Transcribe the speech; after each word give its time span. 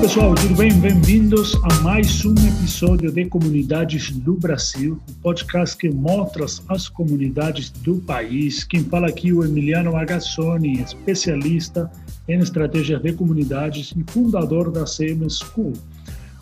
pessoal, 0.00 0.32
tudo 0.36 0.54
bem? 0.54 0.72
Bem-vindos 0.74 1.56
a 1.64 1.82
mais 1.82 2.24
um 2.24 2.32
episódio 2.32 3.10
de 3.10 3.24
Comunidades 3.24 4.12
do 4.12 4.34
Brasil, 4.34 5.00
o 5.08 5.10
um 5.10 5.14
podcast 5.14 5.76
que 5.76 5.90
mostra 5.90 6.46
as 6.68 6.88
comunidades 6.88 7.68
do 7.70 7.96
país. 7.96 8.62
Quem 8.62 8.84
fala 8.84 9.08
aqui 9.08 9.30
é 9.30 9.32
o 9.32 9.44
Emiliano 9.44 9.92
Magazzoni, 9.92 10.80
especialista 10.80 11.90
em 12.28 12.38
estratégias 12.38 13.02
de 13.02 13.12
comunidades 13.12 13.92
e 13.96 14.12
fundador 14.12 14.70
da 14.70 14.84
CM 14.84 15.28
School. 15.28 15.72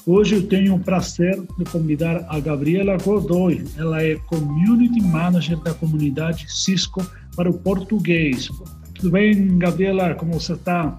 Hoje 0.05 0.35
eu 0.35 0.47
tenho 0.47 0.75
o 0.75 0.81
prazer 0.81 1.43
de 1.57 1.65
convidar 1.65 2.27
a 2.29 2.39
Gabriela 2.39 2.99
Godoy. 2.99 3.65
Ela 3.79 4.03
é 4.03 4.17
Community 4.17 5.01
Manager 5.01 5.59
da 5.61 5.73
comunidade 5.73 6.45
Cisco 6.49 7.05
para 7.35 7.49
o 7.49 7.55
português. 7.55 8.51
Tudo 8.95 9.11
bem, 9.13 9.57
Gabriela? 9.57 10.15
Como 10.15 10.35
você 10.35 10.53
está? 10.53 10.95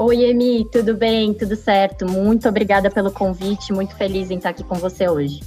Oi, 0.00 0.22
Emi, 0.26 0.64
tudo 0.70 0.94
bem? 0.94 1.34
Tudo 1.34 1.56
certo? 1.56 2.06
Muito 2.06 2.48
obrigada 2.48 2.88
pelo 2.88 3.10
convite, 3.10 3.72
muito 3.72 3.96
feliz 3.96 4.30
em 4.30 4.36
estar 4.36 4.50
aqui 4.50 4.62
com 4.62 4.76
você 4.76 5.08
hoje. 5.08 5.40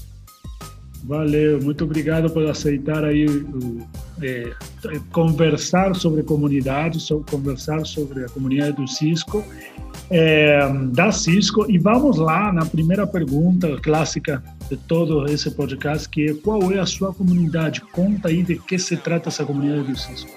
Valeu, 1.06 1.62
muito 1.62 1.86
obrigado 1.86 2.30
por 2.30 2.46
aceitar 2.46 3.06
aí 3.06 3.26
é, 4.22 4.52
conversar 5.14 5.96
sobre 5.96 6.22
comunidade, 6.24 7.00
sobre, 7.00 7.32
conversar 7.32 7.86
sobre 7.86 8.26
a 8.26 8.28
comunidade 8.28 8.76
do 8.76 8.86
Cisco, 8.90 9.42
é, 10.10 10.60
da 10.92 11.14
Cisco. 11.14 11.66
E 11.72 11.78
vamos 11.78 12.18
lá 12.18 12.52
na 12.52 12.66
primeira 12.66 13.08
pergunta 13.08 13.78
clássica 13.82 14.44
de 14.70 14.76
todo 14.76 15.28
esse 15.28 15.50
podcast, 15.52 16.10
que 16.10 16.30
é 16.30 16.34
qual 16.34 16.74
é 16.74 16.80
a 16.80 16.86
sua 16.86 17.14
comunidade? 17.14 17.80
Conta 17.94 18.28
aí 18.28 18.44
de 18.44 18.58
que 18.60 18.78
se 18.78 18.98
trata 18.98 19.30
essa 19.30 19.46
comunidade 19.46 19.84
do 19.84 19.98
Cisco. 19.98 20.30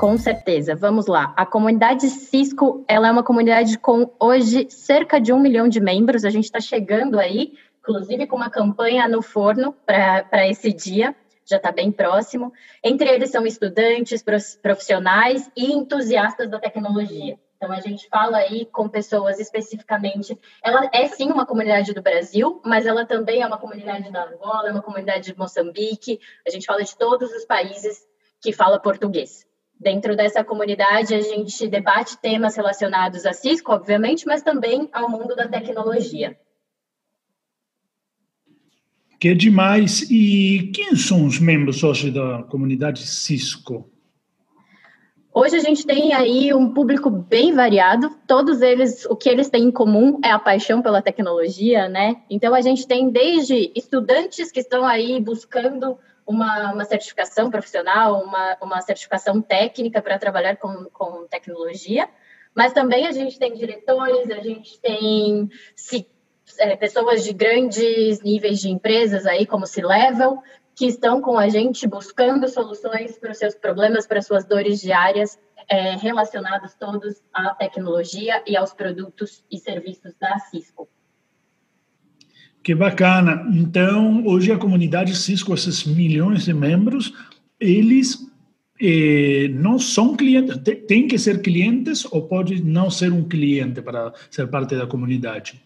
Com 0.00 0.16
certeza, 0.16 0.74
vamos 0.74 1.06
lá. 1.06 1.34
A 1.36 1.44
comunidade 1.44 2.08
Cisco, 2.08 2.82
ela 2.88 3.08
é 3.08 3.10
uma 3.10 3.22
comunidade 3.22 3.76
com 3.76 4.10
hoje 4.18 4.66
cerca 4.70 5.20
de 5.20 5.30
um 5.30 5.38
milhão 5.38 5.68
de 5.68 5.78
membros. 5.78 6.24
A 6.24 6.30
gente 6.30 6.44
está 6.44 6.58
chegando 6.58 7.20
aí, 7.20 7.52
inclusive 7.80 8.26
com 8.26 8.34
uma 8.34 8.48
campanha 8.48 9.06
no 9.06 9.20
forno 9.20 9.76
para 9.84 10.48
esse 10.48 10.72
dia, 10.72 11.14
já 11.44 11.58
está 11.58 11.70
bem 11.70 11.92
próximo. 11.92 12.50
Entre 12.82 13.10
eles 13.10 13.30
são 13.30 13.44
estudantes, 13.44 14.24
profissionais 14.62 15.50
e 15.54 15.70
entusiastas 15.70 16.48
da 16.48 16.58
tecnologia. 16.58 17.38
Então, 17.58 17.70
a 17.70 17.80
gente 17.80 18.08
fala 18.08 18.38
aí 18.38 18.64
com 18.72 18.88
pessoas 18.88 19.38
especificamente. 19.38 20.34
Ela 20.64 20.88
é 20.94 21.08
sim 21.08 21.30
uma 21.30 21.44
comunidade 21.44 21.92
do 21.92 22.00
Brasil, 22.00 22.58
mas 22.64 22.86
ela 22.86 23.04
também 23.04 23.42
é 23.42 23.46
uma 23.46 23.58
comunidade 23.58 24.10
da 24.10 24.24
Angola, 24.24 24.70
é 24.70 24.72
uma 24.72 24.80
comunidade 24.80 25.30
de 25.30 25.38
Moçambique. 25.38 26.18
A 26.48 26.50
gente 26.50 26.64
fala 26.64 26.82
de 26.82 26.96
todos 26.96 27.30
os 27.32 27.44
países 27.44 28.08
que 28.40 28.50
fala 28.50 28.80
português. 28.80 29.49
Dentro 29.80 30.14
dessa 30.14 30.44
comunidade, 30.44 31.14
a 31.14 31.22
gente 31.22 31.66
debate 31.66 32.20
temas 32.20 32.54
relacionados 32.54 33.24
a 33.24 33.32
Cisco, 33.32 33.72
obviamente, 33.72 34.26
mas 34.26 34.42
também 34.42 34.90
ao 34.92 35.08
mundo 35.08 35.34
da 35.34 35.48
tecnologia. 35.48 36.38
Que 39.18 39.34
demais! 39.34 40.02
E 40.10 40.70
quem 40.74 40.94
são 40.96 41.24
os 41.24 41.38
membros 41.38 41.82
hoje 41.82 42.10
da 42.10 42.42
comunidade 42.42 43.06
Cisco? 43.06 43.90
Hoje 45.32 45.56
a 45.56 45.60
gente 45.60 45.86
tem 45.86 46.12
aí 46.12 46.52
um 46.52 46.74
público 46.74 47.08
bem 47.08 47.54
variado. 47.54 48.10
Todos 48.26 48.60
eles, 48.60 49.06
o 49.06 49.16
que 49.16 49.30
eles 49.30 49.48
têm 49.48 49.64
em 49.64 49.70
comum 49.70 50.20
é 50.22 50.30
a 50.30 50.38
paixão 50.38 50.82
pela 50.82 51.00
tecnologia, 51.00 51.88
né? 51.88 52.16
Então 52.28 52.54
a 52.54 52.60
gente 52.60 52.86
tem 52.86 53.08
desde 53.08 53.72
estudantes 53.74 54.52
que 54.52 54.60
estão 54.60 54.84
aí 54.84 55.18
buscando 55.20 55.96
uma, 56.30 56.72
uma 56.72 56.84
certificação 56.84 57.50
profissional, 57.50 58.22
uma, 58.22 58.56
uma 58.62 58.80
certificação 58.80 59.42
técnica 59.42 60.00
para 60.00 60.18
trabalhar 60.18 60.56
com, 60.56 60.84
com 60.92 61.26
tecnologia, 61.26 62.08
mas 62.54 62.72
também 62.72 63.06
a 63.06 63.12
gente 63.12 63.38
tem 63.38 63.52
diretores, 63.54 64.30
a 64.30 64.40
gente 64.40 64.80
tem 64.80 65.48
se, 65.74 66.06
é, 66.58 66.76
pessoas 66.76 67.24
de 67.24 67.32
grandes 67.32 68.22
níveis 68.22 68.60
de 68.60 68.70
empresas 68.70 69.26
aí, 69.26 69.44
como 69.44 69.66
C-Level, 69.66 70.40
que 70.74 70.86
estão 70.86 71.20
com 71.20 71.36
a 71.36 71.48
gente 71.48 71.86
buscando 71.86 72.48
soluções 72.48 73.18
para 73.18 73.32
os 73.32 73.38
seus 73.38 73.54
problemas, 73.56 74.06
para 74.06 74.20
as 74.20 74.26
suas 74.26 74.44
dores 74.44 74.80
diárias, 74.80 75.38
é, 75.68 75.96
relacionados 75.96 76.74
todos 76.74 77.20
à 77.32 77.54
tecnologia 77.54 78.42
e 78.46 78.56
aos 78.56 78.72
produtos 78.72 79.44
e 79.50 79.58
serviços 79.58 80.14
da 80.18 80.38
Cisco. 80.38 80.88
Que 82.62 82.74
bacana. 82.74 83.48
Então, 83.52 84.26
hoje 84.26 84.52
a 84.52 84.58
comunidade 84.58 85.16
Cisco, 85.16 85.54
esses 85.54 85.84
milhões 85.84 86.44
de 86.44 86.52
membros, 86.52 87.12
eles 87.58 88.18
eh, 88.80 89.48
não 89.54 89.78
são 89.78 90.16
clientes, 90.16 90.58
tem 90.86 91.08
que 91.08 91.18
ser 91.18 91.40
clientes 91.40 92.06
ou 92.10 92.26
pode 92.26 92.62
não 92.62 92.90
ser 92.90 93.12
um 93.12 93.24
cliente 93.26 93.80
para 93.80 94.12
ser 94.30 94.48
parte 94.48 94.76
da 94.76 94.86
comunidade? 94.86 95.60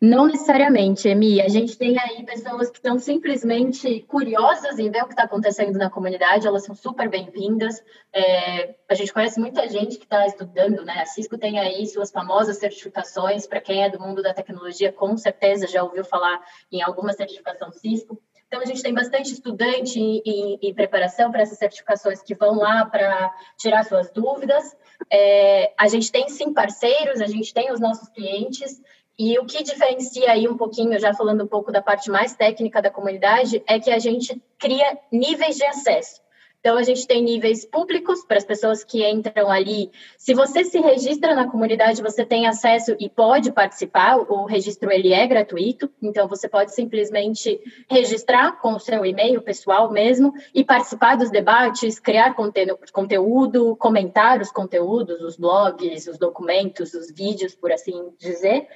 Não 0.00 0.26
necessariamente, 0.26 1.08
Emi. 1.08 1.40
A 1.40 1.48
gente 1.48 1.78
tem 1.78 1.98
aí 1.98 2.22
pessoas 2.24 2.68
que 2.68 2.76
estão 2.76 2.98
simplesmente 2.98 4.02
curiosas 4.02 4.78
em 4.78 4.90
ver 4.90 5.02
o 5.02 5.06
que 5.06 5.14
está 5.14 5.22
acontecendo 5.22 5.78
na 5.78 5.88
comunidade, 5.88 6.46
elas 6.46 6.64
são 6.64 6.74
super 6.74 7.08
bem-vindas. 7.08 7.82
É, 8.12 8.74
a 8.90 8.94
gente 8.94 9.10
conhece 9.10 9.40
muita 9.40 9.66
gente 9.68 9.96
que 9.96 10.04
está 10.04 10.26
estudando, 10.26 10.84
né? 10.84 11.00
A 11.00 11.06
Cisco 11.06 11.38
tem 11.38 11.58
aí 11.58 11.86
suas 11.86 12.10
famosas 12.10 12.58
certificações. 12.58 13.46
Para 13.46 13.60
quem 13.60 13.84
é 13.84 13.88
do 13.88 13.98
mundo 13.98 14.22
da 14.22 14.34
tecnologia, 14.34 14.92
com 14.92 15.16
certeza 15.16 15.66
já 15.66 15.82
ouviu 15.82 16.04
falar 16.04 16.44
em 16.70 16.82
alguma 16.82 17.14
certificação 17.14 17.72
Cisco. 17.72 18.20
Então, 18.46 18.60
a 18.60 18.64
gente 18.64 18.82
tem 18.82 18.94
bastante 18.94 19.32
estudante 19.32 19.98
em, 19.98 20.58
em 20.62 20.74
preparação 20.74 21.32
para 21.32 21.42
essas 21.42 21.58
certificações 21.58 22.22
que 22.22 22.34
vão 22.34 22.54
lá 22.54 22.84
para 22.86 23.34
tirar 23.58 23.84
suas 23.84 24.10
dúvidas. 24.12 24.76
É, 25.10 25.72
a 25.76 25.88
gente 25.88 26.12
tem 26.12 26.28
sim 26.28 26.52
parceiros, 26.52 27.20
a 27.20 27.26
gente 27.26 27.52
tem 27.52 27.72
os 27.72 27.80
nossos 27.80 28.08
clientes, 28.08 28.80
e 29.18 29.38
o 29.38 29.46
que 29.46 29.62
diferencia 29.62 30.30
aí 30.30 30.46
um 30.46 30.56
pouquinho, 30.56 30.98
já 30.98 31.14
falando 31.14 31.44
um 31.44 31.48
pouco 31.48 31.72
da 31.72 31.80
parte 31.80 32.10
mais 32.10 32.34
técnica 32.34 32.82
da 32.82 32.90
comunidade, 32.90 33.62
é 33.66 33.80
que 33.80 33.90
a 33.90 33.98
gente 33.98 34.40
cria 34.58 34.98
níveis 35.10 35.56
de 35.56 35.64
acesso. 35.64 36.20
Então, 36.60 36.76
a 36.76 36.82
gente 36.82 37.06
tem 37.06 37.22
níveis 37.22 37.64
públicos 37.64 38.24
para 38.24 38.38
as 38.38 38.44
pessoas 38.44 38.82
que 38.82 39.08
entram 39.08 39.48
ali. 39.48 39.88
Se 40.18 40.34
você 40.34 40.64
se 40.64 40.80
registra 40.80 41.32
na 41.32 41.48
comunidade, 41.48 42.02
você 42.02 42.26
tem 42.26 42.48
acesso 42.48 42.96
e 42.98 43.08
pode 43.08 43.52
participar. 43.52 44.16
O 44.18 44.44
registro 44.46 44.90
ele 44.90 45.12
é 45.12 45.24
gratuito, 45.28 45.88
então 46.02 46.26
você 46.26 46.48
pode 46.48 46.74
simplesmente 46.74 47.60
registrar 47.88 48.60
com 48.60 48.74
o 48.74 48.80
seu 48.80 49.06
e-mail 49.06 49.40
pessoal 49.42 49.92
mesmo 49.92 50.34
e 50.52 50.64
participar 50.64 51.16
dos 51.16 51.30
debates, 51.30 52.00
criar 52.00 52.34
conteúdo, 52.34 53.76
comentar 53.76 54.40
os 54.40 54.50
conteúdos, 54.50 55.20
os 55.20 55.36
blogs, 55.36 56.08
os 56.08 56.18
documentos, 56.18 56.94
os 56.94 57.12
vídeos, 57.12 57.54
por 57.54 57.70
assim 57.70 58.12
dizer. 58.18 58.66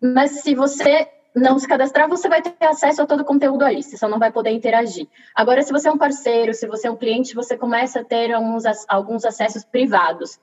Mas 0.00 0.42
se 0.42 0.54
você 0.54 1.08
não 1.34 1.58
se 1.58 1.68
cadastrar, 1.68 2.08
você 2.08 2.28
vai 2.28 2.42
ter 2.42 2.54
acesso 2.64 3.02
a 3.02 3.06
todo 3.06 3.20
o 3.20 3.24
conteúdo 3.24 3.64
ali, 3.64 3.82
você 3.82 3.96
só 3.96 4.08
não 4.08 4.18
vai 4.18 4.32
poder 4.32 4.50
interagir. 4.50 5.06
Agora, 5.34 5.62
se 5.62 5.72
você 5.72 5.88
é 5.88 5.92
um 5.92 5.98
parceiro, 5.98 6.52
se 6.54 6.66
você 6.66 6.88
é 6.88 6.90
um 6.90 6.96
cliente, 6.96 7.34
você 7.34 7.56
começa 7.56 8.00
a 8.00 8.04
ter 8.04 8.32
alguns, 8.32 8.64
alguns 8.88 9.24
acessos 9.24 9.64
privados. 9.64 10.40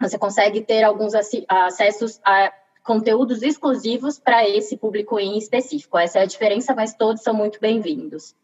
Você 0.00 0.18
consegue 0.18 0.60
ter 0.62 0.82
alguns 0.82 1.14
acessos 1.14 2.20
a 2.24 2.52
conteúdos 2.84 3.42
exclusivos 3.42 4.18
para 4.18 4.48
esse 4.48 4.76
público 4.76 5.18
em 5.18 5.36
específico. 5.36 5.98
Essa 5.98 6.20
é 6.20 6.22
a 6.22 6.26
diferença, 6.26 6.74
mas 6.74 6.94
todos 6.94 7.22
são 7.22 7.34
muito 7.34 7.60
bem-vindos. 7.60 8.34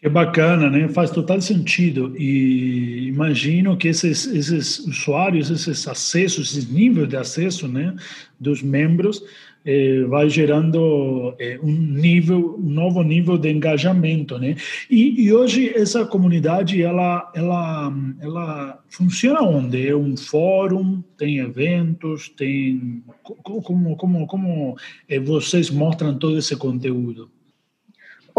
É 0.00 0.08
bacana, 0.08 0.70
né? 0.70 0.88
Faz 0.88 1.10
total 1.10 1.40
sentido. 1.40 2.14
E 2.16 3.08
imagino 3.08 3.76
que 3.76 3.88
esses, 3.88 4.26
esses 4.26 4.78
usuários, 4.78 5.50
esses 5.50 5.88
acessos, 5.88 6.50
esses 6.52 6.70
níveis 6.70 7.08
de 7.08 7.16
acesso, 7.16 7.66
né, 7.66 7.96
dos 8.38 8.62
membros, 8.62 9.20
eh, 9.64 10.04
vai 10.08 10.30
gerando 10.30 11.34
eh, 11.38 11.58
um 11.62 11.72
nível, 11.72 12.56
um 12.58 12.70
novo 12.70 13.02
nível 13.02 13.36
de 13.36 13.50
engajamento, 13.50 14.38
né? 14.38 14.54
E, 14.88 15.20
e, 15.20 15.32
hoje 15.32 15.72
essa 15.74 16.06
comunidade, 16.06 16.80
ela, 16.80 17.30
ela, 17.34 17.92
ela 18.20 18.82
funciona 18.88 19.42
onde? 19.42 19.88
É 19.88 19.96
um 19.96 20.16
fórum, 20.16 21.02
tem 21.16 21.38
eventos, 21.38 22.28
tem 22.30 23.02
como, 23.42 23.96
como, 23.96 24.26
como 24.28 24.76
eh, 25.08 25.18
vocês 25.18 25.70
mostram 25.70 26.16
todo 26.16 26.38
esse 26.38 26.54
conteúdo? 26.56 27.28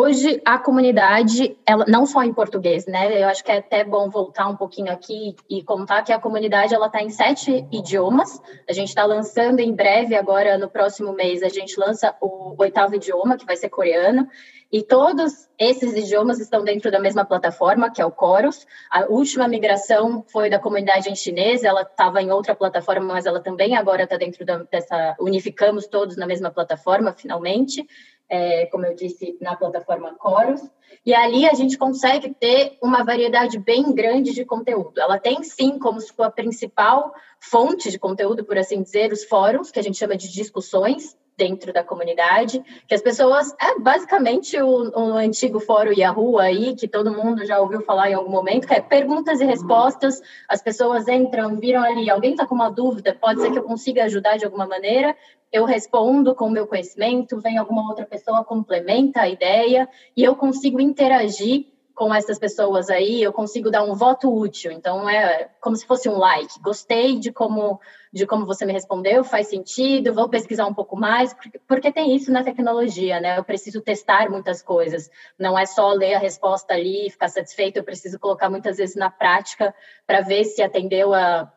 Hoje, 0.02 0.42
a 0.46 0.58
comunidade, 0.58 1.58
ela, 1.68 1.84
não 1.86 2.06
só 2.06 2.24
em 2.24 2.34
português, 2.34 2.86
né? 2.86 3.22
Eu 3.22 3.28
acho 3.28 3.44
que 3.44 3.52
é 3.52 3.58
até 3.58 3.84
bom 3.84 4.10
voltar 4.10 4.48
um 4.48 4.56
pouquinho 4.56 4.90
aqui 4.94 5.36
e 5.50 5.62
contar 5.62 6.04
que 6.04 6.14
a 6.14 6.18
comunidade 6.18 6.74
ela 6.74 6.86
está 6.86 7.02
em 7.02 7.10
sete 7.10 7.68
idiomas. 7.70 8.42
A 8.70 8.72
gente 8.72 8.88
está 8.88 9.04
lançando 9.04 9.60
em 9.60 9.76
breve, 9.76 10.16
agora 10.16 10.58
no 10.58 10.70
próximo 10.70 11.12
mês, 11.12 11.44
a 11.44 11.50
gente 11.50 11.78
lança 11.78 12.16
o 12.22 12.56
oitavo 12.58 12.96
idioma, 12.96 13.36
que 13.36 13.46
vai 13.46 13.58
ser 13.58 13.68
coreano. 13.68 14.26
E 14.72 14.84
todos 14.84 15.50
esses 15.58 15.94
idiomas 15.94 16.40
estão 16.40 16.64
dentro 16.64 16.90
da 16.90 17.00
mesma 17.00 17.26
plataforma, 17.26 17.92
que 17.92 18.02
é 18.02 18.06
o 18.06 18.14
Chorus. 18.18 18.66
A 18.90 19.06
última 19.08 19.50
migração 19.50 20.24
foi 20.32 20.50
da 20.50 20.60
comunidade 20.60 21.10
em 21.10 21.16
chinês, 21.16 21.66
ela 21.66 21.82
estava 21.82 22.22
em 22.22 22.32
outra 22.32 22.56
plataforma, 22.56 23.16
mas 23.16 23.26
ela 23.26 23.42
também 23.42 23.76
agora 23.76 24.04
está 24.04 24.16
dentro 24.16 24.46
da, 24.46 24.60
dessa. 24.60 25.18
Unificamos 25.20 25.88
todos 25.88 26.16
na 26.16 26.26
mesma 26.26 26.50
plataforma, 26.52 27.12
finalmente. 27.12 27.86
É, 28.30 28.68
como 28.68 28.86
eu 28.86 28.96
disse, 28.96 29.38
na 29.42 29.56
plataforma 29.56 30.16
Chorus. 30.22 30.62
E 31.06 31.14
ali 31.14 31.48
a 31.48 31.54
gente 31.54 31.78
consegue 31.78 32.34
ter 32.34 32.78
uma 32.82 33.04
variedade 33.04 33.58
bem 33.58 33.92
grande 33.94 34.34
de 34.34 34.46
conteúdo. 34.46 35.00
Ela 35.00 35.18
tem 35.18 35.44
sim 35.44 35.80
como 35.80 36.00
sua 36.00 36.30
principal 36.30 37.14
fonte 37.40 37.90
de 37.90 37.98
conteúdo, 37.98 38.44
por 38.44 38.58
assim 38.58 38.82
dizer, 38.82 39.12
os 39.12 39.24
fóruns, 39.24 39.72
que 39.72 39.80
a 39.80 39.84
gente 39.84 39.98
chama 39.98 40.16
de 40.16 40.32
discussões 40.32 41.18
dentro 41.40 41.72
da 41.72 41.82
comunidade, 41.82 42.62
que 42.86 42.94
as 42.94 43.02
pessoas, 43.02 43.56
é 43.62 43.80
basicamente 43.80 44.62
o, 44.62 44.90
o 44.90 45.14
antigo 45.14 45.58
fórum 45.62 45.94
Yahoo 45.94 46.38
aí, 46.38 46.76
que 46.76 46.86
todo 46.86 47.14
mundo 47.14 47.46
já 47.46 47.62
ouviu 47.62 47.82
falar 47.82 48.12
em 48.12 48.14
algum 48.14 48.30
momento, 48.30 48.68
que 48.68 48.74
é 48.74 48.82
perguntas 48.82 49.40
e 49.40 49.46
respostas, 49.46 50.22
as 50.50 50.62
pessoas 50.62 51.08
entram, 51.08 51.58
viram 51.58 51.82
ali, 51.82 52.10
alguém 52.10 52.32
está 52.32 52.46
com 52.46 52.54
uma 52.54 52.70
dúvida, 52.70 53.18
pode 53.20 53.40
ser 53.40 53.52
que 53.52 53.58
eu 53.58 53.64
consiga 53.64 54.04
ajudar 54.04 54.36
de 54.36 54.44
alguma 54.44 54.68
maneira, 54.68 55.16
eu 55.50 55.64
respondo 55.64 56.36
com 56.36 56.48
o 56.48 56.52
meu 56.52 56.68
conhecimento, 56.68 57.40
vem 57.40 57.58
alguma 57.58 57.88
outra 57.88 58.06
pessoa, 58.06 58.44
complementa 58.44 59.22
a 59.22 59.30
ideia, 59.30 59.88
e 60.16 60.22
eu 60.22 60.36
consigo 60.36 60.82
interagir 60.82 61.68
com 61.96 62.14
essas 62.14 62.38
pessoas 62.38 62.90
aí, 62.90 63.22
eu 63.22 63.34
consigo 63.34 63.72
dar 63.72 63.84
um 63.84 63.96
voto 63.96 64.34
útil. 64.34 64.72
Então 64.72 65.10
é 65.10 65.50
como 65.60 65.76
se 65.76 65.86
fosse 65.86 66.08
um 66.08 66.18
like. 66.18 66.62
Gostei 66.62 67.18
de 67.18 67.32
como 67.32 67.80
de 68.12 68.26
como 68.26 68.46
você 68.46 68.66
me 68.66 68.74
respondeu, 68.74 69.24
faz 69.24 69.48
sentido, 69.48 70.14
vou 70.14 70.28
pesquisar 70.28 70.66
um 70.66 70.74
pouco 70.74 70.96
mais, 70.96 71.34
porque, 71.34 71.60
porque 71.68 71.92
tem 71.92 72.16
isso 72.16 72.32
na 72.32 72.44
tecnologia, 72.44 73.20
né? 73.20 73.38
Eu 73.38 73.44
preciso 73.44 73.82
testar 73.82 74.30
muitas 74.30 74.62
coisas. 74.62 75.10
Não 75.38 75.58
é 75.58 75.66
só 75.66 75.92
ler 75.92 76.16
a 76.16 76.20
resposta 76.20 76.74
ali 76.74 77.08
e 77.08 77.10
ficar 77.12 77.28
satisfeito, 77.28 77.78
eu 77.78 77.84
preciso 77.84 78.20
colocar 78.20 78.50
muitas 78.50 78.78
vezes 78.78 78.96
na 78.96 79.10
prática 79.10 79.74
para 80.08 80.22
ver 80.22 80.44
se 80.44 80.62
atendeu 80.62 81.14
a 81.14 81.52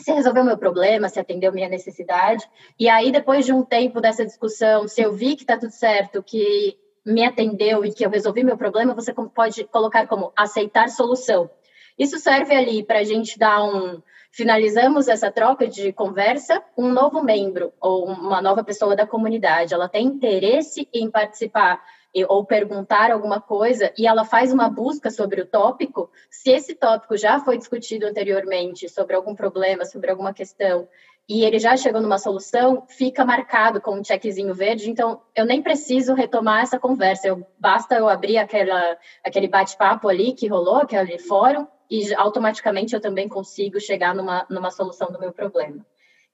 se 0.00 0.12
resolveu 0.12 0.44
meu 0.44 0.56
problema, 0.56 1.08
se 1.08 1.18
atendeu 1.18 1.52
minha 1.52 1.68
necessidade. 1.68 2.48
E 2.78 2.88
aí, 2.88 3.10
depois 3.10 3.44
de 3.44 3.52
um 3.52 3.64
tempo 3.64 4.00
dessa 4.00 4.24
discussão, 4.24 4.86
se 4.86 5.02
eu 5.02 5.12
vi 5.12 5.34
que 5.34 5.42
está 5.42 5.58
tudo 5.58 5.72
certo, 5.72 6.22
que 6.22 6.78
me 7.04 7.24
atendeu 7.24 7.84
e 7.84 7.92
que 7.92 8.04
eu 8.04 8.10
resolvi 8.10 8.44
meu 8.44 8.56
problema, 8.56 8.94
você 8.94 9.12
pode 9.12 9.64
colocar 9.64 10.06
como 10.06 10.32
aceitar 10.36 10.88
solução. 10.88 11.50
Isso 11.98 12.18
serve 12.18 12.54
ali 12.54 12.84
para 12.84 13.00
a 13.00 13.04
gente 13.04 13.38
dar 13.38 13.64
um. 13.64 14.00
Finalizamos 14.38 15.08
essa 15.08 15.32
troca 15.32 15.66
de 15.66 15.92
conversa, 15.92 16.62
um 16.76 16.88
novo 16.92 17.20
membro 17.20 17.72
ou 17.80 18.06
uma 18.06 18.40
nova 18.40 18.62
pessoa 18.62 18.94
da 18.94 19.04
comunidade, 19.04 19.74
ela 19.74 19.88
tem 19.88 20.06
interesse 20.06 20.88
em 20.94 21.10
participar 21.10 21.82
ou 22.28 22.44
perguntar 22.44 23.10
alguma 23.10 23.40
coisa 23.40 23.92
e 23.98 24.06
ela 24.06 24.24
faz 24.24 24.52
uma 24.52 24.68
busca 24.68 25.10
sobre 25.10 25.40
o 25.40 25.46
tópico, 25.46 26.08
se 26.30 26.50
esse 26.52 26.76
tópico 26.76 27.16
já 27.16 27.40
foi 27.40 27.58
discutido 27.58 28.06
anteriormente 28.06 28.88
sobre 28.88 29.16
algum 29.16 29.34
problema, 29.34 29.84
sobre 29.84 30.08
alguma 30.08 30.32
questão, 30.32 30.86
e 31.28 31.44
ele 31.44 31.58
já 31.58 31.76
chegou 31.76 32.00
numa 32.00 32.16
solução, 32.16 32.86
fica 32.86 33.24
marcado 33.24 33.80
com 33.80 33.98
um 33.98 34.04
checkzinho 34.04 34.54
verde, 34.54 34.88
então 34.88 35.20
eu 35.34 35.44
nem 35.44 35.60
preciso 35.60 36.14
retomar 36.14 36.62
essa 36.62 36.78
conversa, 36.78 37.26
eu, 37.26 37.44
basta 37.58 37.96
eu 37.96 38.08
abrir 38.08 38.38
aquela, 38.38 38.96
aquele 39.24 39.48
bate-papo 39.48 40.08
ali 40.08 40.32
que 40.32 40.46
rolou, 40.46 40.76
aquele 40.76 41.18
fórum, 41.18 41.66
e 41.90 42.14
automaticamente 42.14 42.94
eu 42.94 43.00
também 43.00 43.28
consigo 43.28 43.80
chegar 43.80 44.14
numa, 44.14 44.46
numa 44.50 44.70
solução 44.70 45.10
do 45.10 45.18
meu 45.18 45.32
problema. 45.32 45.84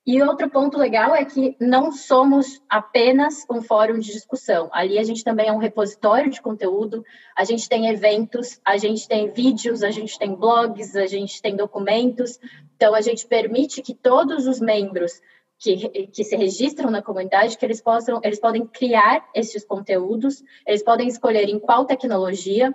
E 0.07 0.23
outro 0.23 0.51
ponto 0.51 0.77
legal 0.77 1.15
é 1.15 1.25
que 1.25 1.57
não 1.59 1.91
somos 1.91 2.61
apenas 2.69 3.47
um 3.51 3.63
fórum 3.63 3.99
de 3.99 4.13
discussão. 4.13 4.69
Ali 4.71 4.99
a 4.99 5.03
gente 5.03 5.25
também 5.25 5.49
é 5.49 5.53
um 5.53 5.59
repositório 5.59 6.31
de 6.31 6.43
conteúdo, 6.43 7.03
a 7.35 7.43
gente 7.43 7.67
tem 7.67 7.89
eventos, 7.89 8.61
a 8.63 8.77
gente 8.77 9.09
tem 9.09 9.31
vídeos, 9.31 9.83
a 9.83 9.91
gente 9.91 10.19
tem 10.19 10.35
blogs, 10.35 10.95
a 10.95 11.07
gente 11.07 11.41
tem 11.41 11.57
documentos. 11.57 12.39
Então 12.77 12.95
a 12.95 13.01
gente 13.01 13.27
permite 13.27 13.81
que 13.81 13.95
todos 13.95 14.47
os 14.47 14.61
membros 14.61 15.23
que, 15.59 15.89
que 16.09 16.23
se 16.23 16.37
registram 16.37 16.91
na 16.91 17.01
comunidade, 17.01 17.57
que 17.57 17.65
eles 17.65 17.81
possam, 17.81 18.21
eles 18.23 18.39
podem 18.39 18.67
criar 18.67 19.27
esses 19.35 19.65
conteúdos, 19.65 20.43
eles 20.67 20.83
podem 20.83 21.09
escolher 21.09 21.49
em 21.49 21.59
qual 21.59 21.87
tecnologia, 21.87 22.75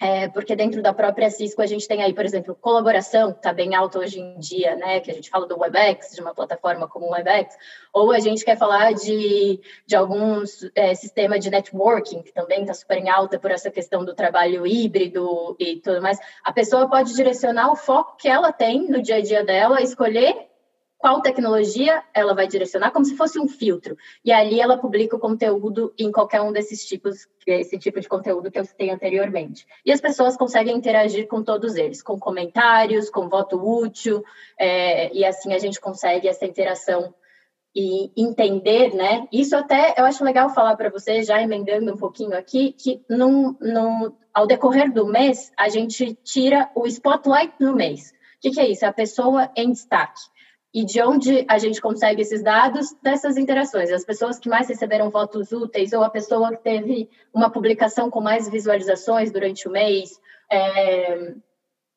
é, 0.00 0.28
porque 0.28 0.56
dentro 0.56 0.80
da 0.80 0.94
própria 0.94 1.28
Cisco 1.28 1.60
a 1.60 1.66
gente 1.66 1.86
tem 1.86 2.02
aí, 2.02 2.14
por 2.14 2.24
exemplo, 2.24 2.54
colaboração, 2.54 3.32
está 3.32 3.52
bem 3.52 3.74
alta 3.74 3.98
hoje 3.98 4.18
em 4.18 4.38
dia, 4.38 4.74
né? 4.74 4.98
Que 5.00 5.10
a 5.10 5.14
gente 5.14 5.28
fala 5.28 5.46
do 5.46 5.60
WebEx, 5.60 6.14
de 6.14 6.22
uma 6.22 6.34
plataforma 6.34 6.88
como 6.88 7.06
o 7.06 7.12
WebEx, 7.12 7.54
ou 7.92 8.10
a 8.10 8.18
gente 8.18 8.42
quer 8.42 8.56
falar 8.56 8.94
de, 8.94 9.60
de 9.86 9.94
algum 9.94 10.42
é, 10.74 10.94
sistema 10.94 11.38
de 11.38 11.50
networking, 11.50 12.22
que 12.22 12.32
também 12.32 12.62
está 12.62 12.72
super 12.72 12.96
em 12.96 13.10
alta 13.10 13.38
por 13.38 13.50
essa 13.50 13.70
questão 13.70 14.02
do 14.02 14.14
trabalho 14.14 14.66
híbrido 14.66 15.54
e 15.58 15.76
tudo 15.76 16.00
mais. 16.00 16.18
A 16.42 16.50
pessoa 16.50 16.88
pode 16.88 17.14
direcionar 17.14 17.70
o 17.70 17.76
foco 17.76 18.16
que 18.16 18.28
ela 18.28 18.52
tem 18.52 18.88
no 18.88 19.02
dia 19.02 19.16
a 19.16 19.20
dia 19.20 19.44
dela, 19.44 19.82
escolher 19.82 20.49
qual 21.00 21.22
tecnologia 21.22 22.04
ela 22.12 22.34
vai 22.34 22.46
direcionar, 22.46 22.90
como 22.90 23.06
se 23.06 23.16
fosse 23.16 23.40
um 23.40 23.48
filtro. 23.48 23.96
E 24.22 24.30
ali 24.30 24.60
ela 24.60 24.76
publica 24.76 25.16
o 25.16 25.18
conteúdo 25.18 25.94
em 25.98 26.12
qualquer 26.12 26.42
um 26.42 26.52
desses 26.52 26.84
tipos, 26.84 27.26
esse 27.46 27.78
tipo 27.78 27.98
de 27.98 28.06
conteúdo 28.06 28.50
que 28.50 28.58
eu 28.58 28.64
citei 28.66 28.90
anteriormente. 28.90 29.66
E 29.84 29.90
as 29.90 30.00
pessoas 30.00 30.36
conseguem 30.36 30.76
interagir 30.76 31.26
com 31.26 31.42
todos 31.42 31.76
eles, 31.76 32.02
com 32.02 32.20
comentários, 32.20 33.08
com 33.08 33.30
voto 33.30 33.56
útil, 33.56 34.22
é, 34.58 35.10
e 35.14 35.24
assim 35.24 35.54
a 35.54 35.58
gente 35.58 35.80
consegue 35.80 36.28
essa 36.28 36.44
interação 36.44 37.14
e 37.74 38.12
entender, 38.14 38.94
né? 38.94 39.26
Isso 39.32 39.56
até 39.56 39.94
eu 39.96 40.04
acho 40.04 40.22
legal 40.22 40.50
falar 40.50 40.76
para 40.76 40.90
você, 40.90 41.22
já 41.22 41.40
emendando 41.40 41.94
um 41.94 41.96
pouquinho 41.96 42.36
aqui, 42.36 42.72
que 42.72 43.00
num, 43.08 43.56
num, 43.58 44.12
ao 44.34 44.46
decorrer 44.46 44.92
do 44.92 45.06
mês, 45.06 45.50
a 45.56 45.70
gente 45.70 46.14
tira 46.22 46.70
o 46.74 46.86
spotlight 46.86 47.54
no 47.58 47.74
mês. 47.74 48.10
O 48.10 48.40
que, 48.42 48.50
que 48.50 48.60
é 48.60 48.68
isso? 48.68 48.84
É 48.84 48.88
a 48.88 48.92
pessoa 48.92 49.50
em 49.56 49.70
destaque. 49.70 50.20
E 50.72 50.84
de 50.84 51.02
onde 51.02 51.44
a 51.48 51.58
gente 51.58 51.80
consegue 51.80 52.22
esses 52.22 52.42
dados? 52.42 52.94
Dessas 53.02 53.36
interações. 53.36 53.90
As 53.90 54.04
pessoas 54.04 54.38
que 54.38 54.48
mais 54.48 54.68
receberam 54.68 55.10
votos 55.10 55.50
úteis, 55.50 55.92
ou 55.92 56.04
a 56.04 56.10
pessoa 56.10 56.50
que 56.50 56.62
teve 56.62 57.10
uma 57.34 57.50
publicação 57.50 58.08
com 58.08 58.20
mais 58.20 58.48
visualizações 58.48 59.32
durante 59.32 59.66
o 59.66 59.72
mês, 59.72 60.20
é, 60.50 61.34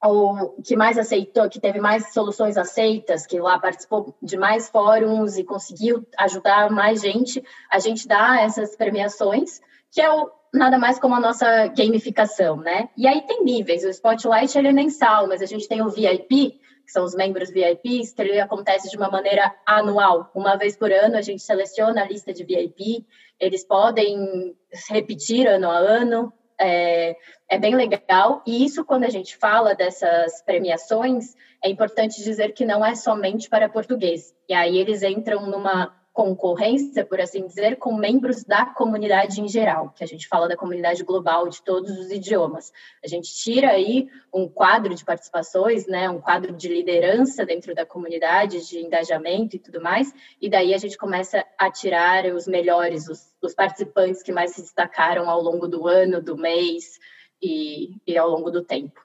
ou 0.04 0.58
que 0.64 0.76
mais 0.76 0.98
aceitou, 0.98 1.50
que 1.50 1.60
teve 1.60 1.80
mais 1.80 2.12
soluções 2.14 2.58
aceitas, 2.58 3.26
que 3.26 3.40
lá 3.40 3.58
participou 3.58 4.16
de 4.22 4.38
mais 4.38 4.70
fóruns 4.70 5.38
e 5.38 5.44
conseguiu 5.44 6.06
ajudar 6.18 6.70
mais 6.70 7.02
gente, 7.02 7.44
a 7.72 7.80
gente 7.80 8.08
dá 8.08 8.42
essas 8.42 8.76
premiações, 8.76 9.62
que 9.92 10.02
é 10.02 10.12
o, 10.12 10.30
nada 10.54 10.78
mais 10.78 11.00
como 11.00 11.16
a 11.16 11.20
nossa 11.20 11.68
gamificação, 11.68 12.58
né? 12.58 12.90
E 12.98 13.08
aí 13.08 13.22
tem 13.22 13.44
níveis. 13.44 13.84
O 13.84 13.90
Spotlight 13.90 14.58
ele 14.58 14.68
é 14.68 14.74
mensal, 14.74 15.28
mas 15.28 15.42
a 15.42 15.46
gente 15.46 15.68
tem 15.68 15.82
o 15.82 15.90
VIP, 15.90 16.60
que 16.86 16.92
são 16.92 17.04
os 17.04 17.16
membros 17.16 17.50
VIPs, 17.50 18.14
que 18.14 18.22
ele 18.22 18.40
acontece 18.40 18.90
de 18.90 18.98
uma 18.98 19.10
maneira 19.10 19.54
anual. 19.66 20.30
Uma 20.34 20.56
vez 20.56 20.76
por 20.76 20.92
ano, 20.92 21.18
a 21.18 21.22
gente 21.22 21.42
seleciona 21.42 22.02
a 22.02 22.08
lista 22.08 22.34
de 22.34 22.44
VIP, 22.44 23.06
eles 23.40 23.64
podem 23.64 24.56
repetir 24.90 25.48
ano 25.48 25.70
a 25.70 25.78
ano, 25.78 26.34
é, 26.60 27.16
é, 27.50 27.58
bem 27.58 27.76
legal. 27.76 28.42
E 28.46 28.64
isso, 28.64 28.86
quando 28.86 29.04
a 29.04 29.10
gente 29.10 29.36
fala 29.38 29.74
dessas 29.74 30.42
premiações, 30.44 31.36
é 31.64 31.70
importante 31.70 32.24
dizer 32.24 32.54
que 32.54 32.66
não 32.66 32.86
é 32.86 32.96
somente 32.96 33.50
para 33.50 33.70
português. 33.70 34.34
E 34.48 34.54
aí 34.54 34.78
eles 34.78 35.02
entram 35.04 35.46
numa 35.48 35.94
concorrência, 36.14 37.04
por 37.04 37.20
assim 37.20 37.48
dizer, 37.48 37.78
com 37.78 37.96
membros 37.96 38.44
da 38.44 38.68
comunidade 38.68 39.42
em 39.42 39.48
geral, 39.48 39.90
que 39.90 40.04
a 40.04 40.08
gente 40.08 40.28
fala 40.28 40.48
da 40.48 40.56
comunidade 40.56 41.04
global 41.04 41.50
de 41.50 41.62
todos 41.64 41.90
os 41.98 42.12
idiomas. 42.12 42.72
A 43.04 43.08
gente 43.08 43.34
tira 43.34 43.72
aí 43.72 44.08
um 44.32 44.48
quadro 44.48 44.94
de 44.94 45.04
participações, 45.04 45.88
né, 45.88 46.08
um 46.08 46.22
quadro 46.22 46.54
de 46.54 46.68
liderança 46.68 47.44
dentro 47.44 47.74
da 47.74 47.84
comunidade, 47.84 48.68
de 48.70 48.78
engajamento 48.78 49.56
e 49.56 49.60
tudo 49.60 49.82
mais, 49.82 50.14
e 50.40 50.48
daí 50.48 50.76
a 50.76 50.78
gente 50.78 51.00
começa 51.00 51.44
a 51.58 51.72
tirar 51.72 52.26
os 52.28 52.46
melhores, 52.48 53.10
os, 53.10 53.34
os 53.42 53.56
participantes 53.56 54.22
que 54.22 54.32
mais 54.32 54.52
se 54.52 54.62
destacaram 54.62 55.28
ao 55.28 55.42
longo 55.42 55.68
do 55.68 55.88
ano, 55.88 56.22
do 56.22 56.38
mês 56.38 57.00
e, 57.42 57.96
e 58.06 58.16
ao 58.16 58.30
longo 58.30 58.52
do 58.52 58.64
tempo. 58.64 59.02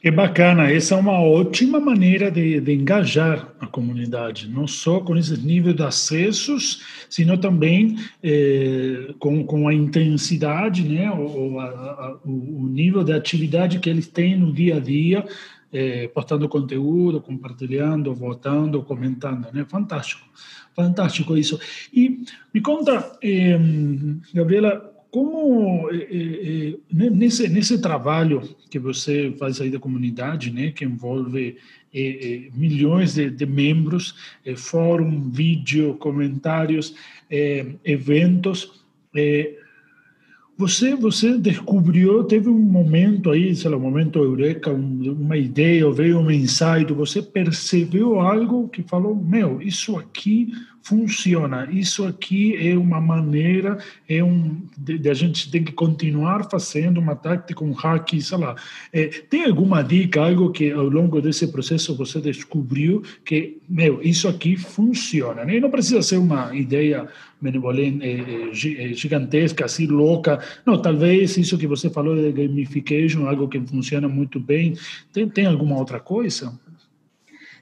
Que 0.00 0.12
bacana, 0.12 0.70
essa 0.70 0.94
é 0.94 0.96
uma 0.98 1.20
ótima 1.20 1.80
maneira 1.80 2.30
de, 2.30 2.60
de, 2.60 2.72
engajar 2.72 3.52
a 3.58 3.66
comunidade, 3.66 4.48
não 4.48 4.64
só 4.64 5.00
com 5.00 5.16
esse 5.16 5.36
nível 5.44 5.74
de 5.74 5.82
acessos, 5.82 6.84
sino 7.10 7.36
também 7.36 7.96
eh, 8.22 9.12
com, 9.18 9.44
com 9.44 9.66
a 9.66 9.74
intensidade, 9.74 10.88
né, 10.88 11.10
o, 11.10 11.58
a, 11.58 11.64
a, 11.64 12.18
o, 12.24 12.68
nível 12.68 13.02
de 13.02 13.12
atividade 13.12 13.80
que 13.80 13.90
eles 13.90 14.06
têm 14.06 14.38
no 14.38 14.52
dia 14.52 14.76
a 14.76 14.80
dia, 14.80 15.26
eh, 15.72 16.06
postando 16.14 16.48
conteúdo, 16.48 17.20
compartilhando, 17.20 18.14
votando, 18.14 18.84
comentando, 18.84 19.48
né, 19.52 19.66
fantástico, 19.68 20.24
fantástico 20.76 21.36
isso. 21.36 21.58
E 21.92 22.22
me 22.54 22.60
conta, 22.60 23.18
eh, 23.20 23.58
Gabriela, 24.32 24.94
como 25.10 25.88
eh, 25.90 26.08
eh 26.10 26.78
nesse 26.90 27.48
nesse 27.48 27.80
trabalho 27.80 28.42
que 28.70 28.78
você 28.78 29.34
faz 29.38 29.60
aí 29.60 29.70
da 29.70 29.78
comunidade, 29.78 30.50
né, 30.50 30.70
que 30.70 30.84
envolve 30.84 31.56
eh 31.94 32.50
milhões 32.54 33.14
de, 33.14 33.30
de 33.30 33.46
membros, 33.46 34.14
fórum, 34.56 35.30
vídeo, 35.30 35.94
comentários, 35.94 36.94
eventos, 37.84 38.84
você 40.58 40.96
você 40.96 41.38
descobriu, 41.38 42.24
teve 42.24 42.48
um 42.48 42.58
momento 42.58 43.30
aí, 43.30 43.54
sei 43.54 43.70
lá, 43.70 43.76
um 43.76 43.80
momento 43.80 44.18
eureka, 44.18 44.72
um, 44.72 45.12
uma 45.12 45.36
ideia, 45.36 45.88
veio 45.92 46.18
um 46.18 46.28
insight, 46.28 46.92
você 46.92 47.22
percebeu 47.22 48.18
algo 48.18 48.68
que 48.68 48.82
falou, 48.82 49.14
meu, 49.14 49.62
isso 49.62 49.96
aqui 49.96 50.50
funciona. 50.88 51.68
Isso 51.70 52.06
aqui 52.06 52.56
é 52.56 52.76
uma 52.76 53.00
maneira, 53.00 53.78
é 54.08 54.24
um, 54.24 54.62
de, 54.76 54.98
de 54.98 55.10
a 55.10 55.14
gente 55.14 55.50
tem 55.50 55.62
que 55.62 55.72
continuar 55.72 56.48
fazendo 56.50 56.98
uma 56.98 57.14
tática, 57.14 57.62
um 57.62 57.72
hack, 57.72 58.20
sei 58.20 58.38
lá. 58.38 58.56
É, 58.92 59.06
tem 59.06 59.44
alguma 59.44 59.82
dica, 59.82 60.22
algo 60.22 60.50
que 60.50 60.72
ao 60.72 60.88
longo 60.88 61.20
desse 61.20 61.46
processo 61.48 61.94
você 61.94 62.20
descobriu 62.20 63.02
que, 63.24 63.58
meu, 63.68 64.00
isso 64.02 64.26
aqui 64.26 64.56
funciona, 64.56 65.44
né? 65.44 65.60
Não 65.60 65.70
precisa 65.70 66.00
ser 66.00 66.16
uma 66.16 66.54
ideia 66.56 67.06
benevolente, 67.40 68.04
é, 68.04 68.90
é, 68.90 68.92
gigantesca, 68.94 69.64
assim, 69.64 69.86
louca. 69.86 70.40
Não, 70.64 70.80
talvez 70.80 71.36
isso 71.36 71.58
que 71.58 71.66
você 71.66 71.88
falou 71.88 72.16
de 72.16 72.32
gamification, 72.32 73.26
algo 73.26 73.48
que 73.48 73.60
funciona 73.60 74.08
muito 74.08 74.40
bem. 74.40 74.74
Tem, 75.12 75.28
tem 75.28 75.46
alguma 75.46 75.76
outra 75.76 76.00
coisa? 76.00 76.52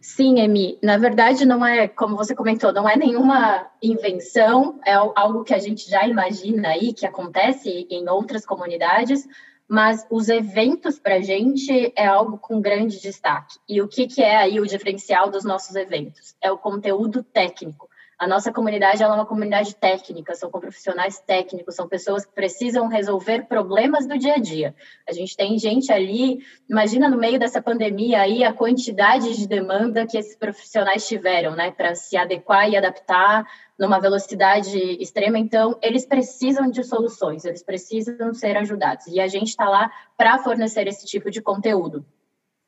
Sim, 0.00 0.38
Emi. 0.38 0.78
Na 0.83 0.97
verdade, 0.97 1.45
não 1.45 1.66
é, 1.66 1.88
como 1.88 2.16
você 2.16 2.35
comentou, 2.35 2.73
não 2.73 2.88
é 2.88 2.97
nenhuma 2.97 3.66
invenção, 3.83 4.78
é 4.87 4.95
algo 4.95 5.42
que 5.42 5.52
a 5.52 5.59
gente 5.59 5.90
já 5.90 6.06
imagina 6.06 6.68
aí, 6.68 6.92
que 6.92 7.04
acontece 7.04 7.87
em 7.90 8.09
outras 8.09 8.47
comunidades, 8.47 9.26
mas 9.68 10.06
os 10.09 10.28
eventos 10.28 10.99
para 10.99 11.16
a 11.16 11.21
gente 11.21 11.92
é 11.97 12.06
algo 12.06 12.38
com 12.38 12.61
grande 12.61 13.00
destaque. 13.00 13.59
E 13.68 13.83
o 13.83 13.88
que, 13.88 14.06
que 14.06 14.23
é 14.23 14.37
aí 14.37 14.61
o 14.61 14.66
diferencial 14.66 15.28
dos 15.28 15.45
nossos 15.45 15.75
eventos? 15.75 16.37
É 16.40 16.52
o 16.52 16.59
conteúdo 16.59 17.25
técnico. 17.25 17.88
A 18.18 18.26
nossa 18.26 18.50
comunidade 18.50 19.02
é 19.02 19.06
uma 19.06 19.26
comunidade 19.26 19.76
técnica, 19.76 20.35
são 20.35 20.50
profissionais 20.50 21.20
técnicos, 21.20 21.75
são 21.75 21.87
pessoas 21.87 22.25
que 22.25 22.32
precisam 22.32 22.88
resolver 22.88 23.44
problemas 23.44 24.06
do 24.06 24.16
dia 24.16 24.37
a 24.37 24.38
dia. 24.38 24.75
A 25.06 25.12
gente 25.12 25.37
tem 25.37 25.58
gente 25.58 25.92
ali, 25.92 26.38
imagina 26.66 27.11
no 27.11 27.18
meio 27.18 27.38
dessa 27.38 27.61
pandemia 27.61 28.23
aí 28.23 28.42
a 28.42 28.54
quantidade 28.54 29.37
de 29.37 29.46
demanda 29.46 30.06
que 30.06 30.16
esses 30.16 30.35
profissionais 30.35 31.06
tiveram, 31.06 31.54
né, 31.54 31.70
para 31.70 31.94
se 31.94 32.16
adequar 32.16 32.70
e 32.70 32.76
adaptar 32.76 33.44
numa 33.78 34.00
velocidade 34.00 34.78
extrema. 34.99 35.38
Então, 35.38 35.78
eles 35.82 36.06
precisam 36.06 36.70
de 36.70 36.82
soluções, 36.85 37.44
eles 37.44 37.62
precisam 37.62 38.32
ser 38.32 38.56
ajudados. 38.56 39.06
E 39.08 39.20
a 39.20 39.26
gente 39.26 39.49
está 39.49 39.68
lá 39.68 39.90
para 40.16 40.38
fornecer 40.38 40.88
esse 40.88 41.04
tipo 41.04 41.30
de 41.30 41.42
conteúdo. 41.42 42.02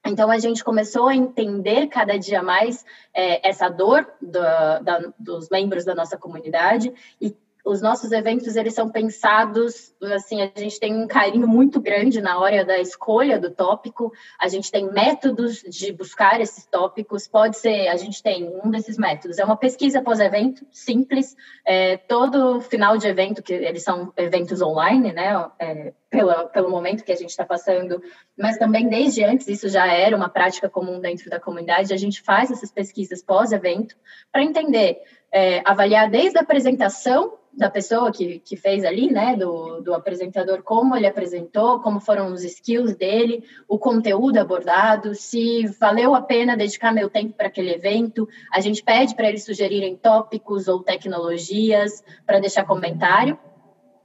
Então, 0.07 0.31
a 0.31 0.39
gente 0.39 0.65
começou 0.65 1.09
a 1.09 1.15
entender 1.15 1.89
cada 1.89 2.19
dia 2.19 2.43
mais 2.43 2.85
é, 3.13 3.47
essa 3.49 3.69
dor 3.69 4.07
do, 4.21 4.41
da, 4.41 5.13
dos 5.19 5.49
membros 5.51 5.85
da 5.85 5.95
nossa 5.95 6.17
comunidade. 6.17 6.93
E 7.21 7.37
os 7.69 7.83
nossos 7.83 8.13
eventos 8.13 8.57
eles 8.57 8.73
são 8.73 8.89
pensados 8.89 9.95
assim 10.15 10.41
a 10.41 10.51
gente 10.59 10.81
tem 10.81 10.95
um 10.95 11.07
carinho 11.07 11.47
muito 11.47 11.81
grande 11.81 12.21
na 12.21 12.39
hora 12.39 12.65
da 12.65 12.79
escolha 12.79 13.39
do 13.39 13.51
tópico. 13.51 14.13
A 14.41 14.49
gente 14.49 14.71
tem 14.71 14.91
métodos 14.91 15.63
de 15.63 15.93
buscar 15.93 16.41
esses 16.41 16.65
tópicos. 16.67 17.29
Pode 17.29 17.59
ser 17.59 17.89
a 17.89 17.97
gente 17.97 18.23
tem 18.23 18.49
um 18.65 18.71
desses 18.71 18.97
métodos. 18.97 19.39
É 19.39 19.45
uma 19.45 19.57
pesquisa 19.57 20.01
pós-evento 20.01 20.67
simples. 20.71 21.37
É, 21.65 21.97
todo 21.97 22.61
final 22.61 22.97
de 22.97 23.07
evento 23.07 23.43
que 23.43 23.53
eles 23.53 23.83
são 23.83 24.13
eventos 24.17 24.63
online 24.63 25.13
né? 25.13 25.51
É, 25.59 25.93
pelo, 26.11 26.49
pelo 26.49 26.71
momento 26.71 27.05
que 27.05 27.13
a 27.13 27.17
gente 27.17 27.31
está 27.31 27.45
passando, 27.45 28.03
mas 28.37 28.57
também 28.57 28.89
desde 28.89 29.23
antes 29.25 29.47
isso 29.49 29.69
já 29.69 29.87
era 29.87 30.17
uma 30.17 30.29
prática 30.29 30.69
comum 30.69 31.01
dentro 31.01 31.29
da 31.29 31.41
comunidade. 31.41 31.93
A 31.93 31.99
gente 31.99 32.23
faz 32.23 32.51
essas 32.51 32.71
pesquisas 32.71 33.23
pós-evento 33.23 33.97
para 34.33 34.43
entender, 34.43 34.99
é, 35.33 35.61
avaliar 35.65 36.11
desde 36.11 36.39
a 36.39 36.43
apresentação 36.43 37.39
da 37.53 37.69
pessoa 37.69 38.13
que, 38.13 38.39
que 38.39 38.57
fez 38.57 38.85
ali, 38.85 39.11
né, 39.11 39.35
do, 39.35 39.81
do 39.81 39.93
apresentador, 39.93 40.63
como 40.63 40.95
ele 40.95 41.09
apresentou, 41.09 41.81
como 41.81 41.99
foram 41.99 42.33
os 42.33 42.45
skills 42.45 42.95
dele, 42.95 43.43
o 43.67 43.77
conteúdo 43.77 44.39
abordado, 44.39 45.13
se 45.15 45.67
valeu 45.81 46.15
a 46.15 46.23
pena 46.23 46.57
dedicar 46.57 46.93
meu 46.93 47.11
tempo 47.11 47.33
para 47.33 47.49
aquele 47.49 47.75
evento. 47.75 48.29
A 48.53 48.61
gente 48.61 48.83
pede 48.83 49.15
para 49.15 49.29
eles 49.29 49.45
sugerirem 49.45 49.97
tópicos 49.97 50.69
ou 50.69 50.85
tecnologias 50.85 52.05
para 52.25 52.39
deixar 52.39 52.65
comentário. 52.65 53.37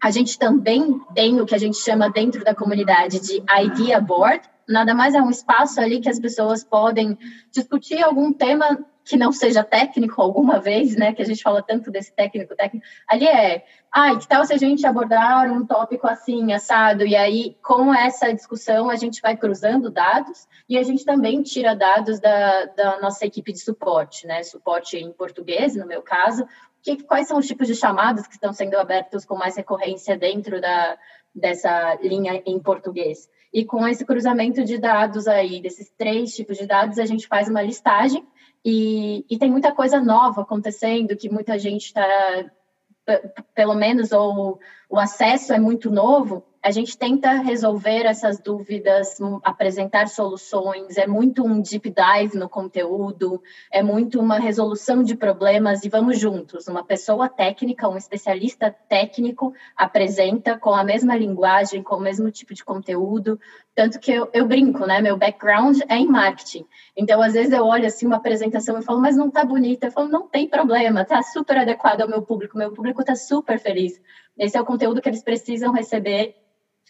A 0.04 0.12
gente 0.12 0.38
também 0.38 1.00
tem 1.16 1.40
o 1.40 1.46
que 1.46 1.56
a 1.56 1.58
gente 1.58 1.78
chama 1.78 2.10
dentro 2.10 2.44
da 2.44 2.54
comunidade 2.54 3.22
de 3.22 3.42
Idea 3.50 4.02
Board. 4.02 4.42
Nada 4.68 4.94
mais 4.94 5.16
é 5.16 5.22
um 5.22 5.30
espaço 5.30 5.80
ali 5.80 6.02
que 6.02 6.10
as 6.10 6.20
pessoas 6.20 6.62
podem 6.62 7.18
discutir 7.50 8.04
algum 8.04 8.34
tema 8.34 8.86
que 9.06 9.16
não 9.16 9.32
seja 9.32 9.64
técnico 9.64 10.22
alguma 10.22 10.60
vez, 10.60 10.94
né? 10.98 11.14
Que 11.14 11.22
a 11.22 11.26
gente 11.26 11.42
fala 11.42 11.64
tanto 11.64 11.90
desse 11.90 12.14
técnico, 12.14 12.54
técnico. 12.54 12.86
Ali 13.08 13.26
é, 13.26 13.64
ah, 13.90 14.14
que 14.18 14.28
tal 14.28 14.44
se 14.44 14.54
a 14.54 14.58
gente 14.58 14.86
abordar 14.86 15.50
um 15.50 15.66
tópico 15.66 16.06
assim, 16.06 16.52
assado? 16.52 17.06
E 17.06 17.16
aí, 17.16 17.56
com 17.64 17.94
essa 17.94 18.34
discussão, 18.34 18.90
a 18.90 18.98
gente 18.98 19.22
vai 19.22 19.38
cruzando 19.38 19.90
dados 19.90 20.48
e 20.68 20.78
a 20.78 20.84
gente 20.84 21.06
também 21.06 21.42
tira 21.44 21.76
dados 21.76 22.20
da, 22.20 22.66
da 22.66 23.00
nossa 23.00 23.26
equipe 23.26 23.54
de 23.54 23.60
suporte, 23.60 24.28
né? 24.28 24.44
Suporte 24.44 24.98
em 24.98 25.14
português, 25.14 25.78
no 25.78 25.88
meu 25.88 26.02
caso, 26.02 26.46
que, 26.84 27.02
quais 27.04 27.28
são 27.28 27.38
os 27.40 27.48
tipos 27.48 27.68
de 27.68 27.76
chamadas 27.76 28.28
que 28.28 28.34
estão 28.34 28.52
sendo 28.52 28.76
abertos 28.76 29.26
com 29.26 29.36
mais 29.36 29.56
recorrência 29.56 30.18
dentro 30.18 30.60
da, 30.60 30.98
dessa 31.34 31.96
linha 31.96 32.44
em 32.46 32.60
português. 32.60 33.30
E 33.54 33.64
com 33.64 33.88
esse 33.88 34.06
cruzamento 34.06 34.64
de 34.64 34.78
dados 34.78 35.28
aí, 35.28 35.62
desses 35.62 35.90
três 35.98 36.36
tipos 36.36 36.58
de 36.58 36.68
dados, 36.68 37.00
a 37.00 37.06
gente 37.06 37.28
faz 37.28 37.48
uma 37.48 37.62
listagem 37.62 38.28
e, 38.66 39.26
e 39.30 39.38
tem 39.38 39.50
muita 39.50 39.72
coisa 39.72 40.02
nova 40.02 40.42
acontecendo 40.42 41.16
que 41.16 41.30
muita 41.30 41.58
gente 41.58 41.86
está, 41.86 42.06
pelo 43.56 43.76
menos, 43.76 44.12
ou 44.12 44.60
o 44.94 45.00
acesso 45.00 45.52
é 45.52 45.60
muito 45.60 45.90
novo, 45.90 46.46
a 46.64 46.70
gente 46.70 46.96
tenta 46.96 47.34
resolver 47.42 48.06
essas 48.06 48.40
dúvidas, 48.40 49.18
apresentar 49.44 50.08
soluções, 50.08 50.98
é 50.98 51.06
muito 51.06 51.44
um 51.44 51.60
deep 51.60 51.90
dive 51.90 52.38
no 52.38 52.48
conteúdo, 52.48 53.42
é 53.70 53.84
muito 53.84 54.18
uma 54.18 54.40
resolução 54.40 55.04
de 55.04 55.14
problemas 55.14 55.84
e 55.84 55.90
vamos 55.90 56.18
juntos. 56.18 56.68
Uma 56.68 56.82
pessoa 56.82 57.28
técnica, 57.28 57.90
um 57.90 57.98
especialista 57.98 58.74
técnico 58.88 59.52
apresenta 59.76 60.58
com 60.58 60.74
a 60.74 60.86
mesma 60.86 61.18
linguagem, 61.18 61.84
com 61.84 61.96
o 61.96 62.00
mesmo 62.00 62.32
tipo 62.32 62.54
de 62.54 62.64
conteúdo. 62.64 63.38
Tanto 63.76 64.00
que 64.00 64.14
eu, 64.14 64.30
eu 64.32 64.48
brinco, 64.48 64.86
né? 64.86 65.02
Meu 65.02 65.18
background 65.18 65.80
é 65.90 65.98
em 65.98 66.08
marketing. 66.08 66.66
Então, 66.96 67.22
às 67.22 67.34
vezes 67.34 67.52
eu 67.52 67.66
olho 67.66 67.88
assim 67.88 68.06
uma 68.06 68.18
apresentação 68.18 68.80
e 68.80 68.84
falo, 68.84 69.02
mas 69.02 69.18
não 69.18 69.30
tá 69.30 69.44
bonita. 69.44 69.88
Eu 69.88 69.92
falo, 69.92 70.08
não 70.08 70.30
tem 70.30 70.48
problema, 70.48 71.04
tá 71.04 71.22
super 71.24 71.58
adequado 71.58 72.02
ao 72.02 72.08
meu 72.08 72.22
público. 72.22 72.58
Meu 72.58 72.72
público 72.72 73.04
tá 73.04 73.16
super 73.16 73.60
feliz. 73.60 74.00
Esse 74.38 74.58
é 74.58 74.62
o 74.62 74.66
conteúdo 74.66 75.02
que 75.02 75.10
eles 75.10 75.24
precisam 75.24 75.72
receber 75.72 76.36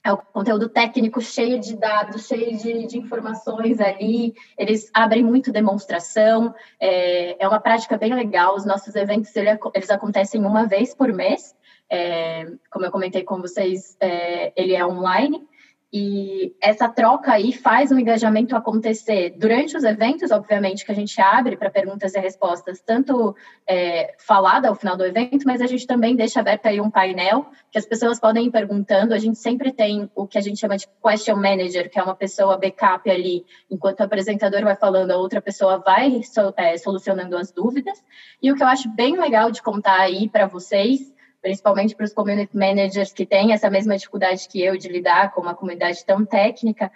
é 0.03 0.11
o 0.11 0.17
conteúdo 0.17 0.67
técnico 0.67 1.21
cheio 1.21 1.59
de 1.59 1.77
dados, 1.77 2.27
cheio 2.27 2.57
de, 2.57 2.87
de 2.87 2.97
informações 2.97 3.79
ali. 3.79 4.33
Eles 4.57 4.91
abrem 4.93 5.23
muito 5.23 5.51
demonstração. 5.51 6.53
É, 6.77 7.41
é, 7.41 7.47
uma 7.47 7.61
prática 7.61 7.97
bem 7.97 8.13
legal. 8.13 8.53
Os 8.53 8.65
nossos 8.65 8.93
eventos 8.95 9.33
ele, 9.33 9.57
eles 9.73 9.89
acontecem 9.89 10.45
uma 10.45 10.67
vez 10.67 10.93
por 10.93 11.13
mês. 11.13 11.55
É, 11.89 12.51
como 12.69 12.85
eu 12.85 12.91
comentei 12.91 13.23
com 13.23 13.39
vocês, 13.39 13.95
é, 14.01 14.51
ele 14.61 14.75
é 14.75 14.85
online. 14.85 15.47
E 15.95 16.55
essa 16.59 16.89
troca 16.89 17.31
aí 17.31 17.53
faz 17.53 17.91
o 17.91 17.99
engajamento 17.99 18.55
acontecer 18.55 19.35
durante 19.37 19.77
os 19.77 19.83
eventos, 19.83 20.31
obviamente, 20.31 20.83
que 20.83 20.91
a 20.91 20.95
gente 20.95 21.21
abre 21.21 21.55
para 21.55 21.69
perguntas 21.69 22.15
e 22.15 22.19
respostas, 22.19 22.81
tanto 22.81 23.35
é, 23.67 24.15
falada 24.17 24.67
ao 24.67 24.73
final 24.73 24.97
do 24.97 25.05
evento, 25.05 25.45
mas 25.45 25.61
a 25.61 25.67
gente 25.67 25.85
também 25.85 26.15
deixa 26.15 26.39
aberto 26.39 26.65
aí 26.65 26.81
um 26.81 26.89
painel 26.89 27.45
que 27.69 27.77
as 27.77 27.85
pessoas 27.85 28.19
podem 28.19 28.47
ir 28.47 28.51
perguntando. 28.51 29.13
A 29.13 29.19
gente 29.19 29.37
sempre 29.37 29.71
tem 29.71 30.09
o 30.15 30.25
que 30.25 30.39
a 30.39 30.41
gente 30.41 30.59
chama 30.59 30.77
de 30.77 30.87
question 30.99 31.35
manager, 31.35 31.87
que 31.91 31.99
é 31.99 32.03
uma 32.03 32.15
pessoa 32.15 32.57
backup 32.57 33.07
ali, 33.07 33.45
enquanto 33.69 33.99
o 33.99 34.03
apresentador 34.03 34.63
vai 34.63 34.75
falando, 34.75 35.11
a 35.11 35.17
outra 35.17 35.43
pessoa 35.43 35.77
vai 35.77 36.21
é, 36.57 36.75
solucionando 36.75 37.37
as 37.37 37.51
dúvidas. 37.51 38.03
E 38.41 38.51
o 38.51 38.55
que 38.55 38.63
eu 38.63 38.67
acho 38.67 38.89
bem 38.89 39.15
legal 39.15 39.51
de 39.51 39.61
contar 39.61 39.99
aí 39.99 40.27
para 40.27 40.47
vocês 40.47 41.12
principalmente 41.43 41.93
para 41.93 42.05
os 42.05 42.13
community 42.13 42.55
managers 42.57 43.11
que 43.11 43.25
têm 43.25 43.51
essa 43.51 43.69
mesma 43.69 43.97
dificuldade 43.97 44.47
que 44.47 44.63
eu 44.63 44.77
de 44.77 44.87
lidar 44.87 45.33
com 45.33 45.41
uma 45.41 45.53
comunidade 45.53 46.03
tão 46.05 46.25
técnica, 46.25 46.89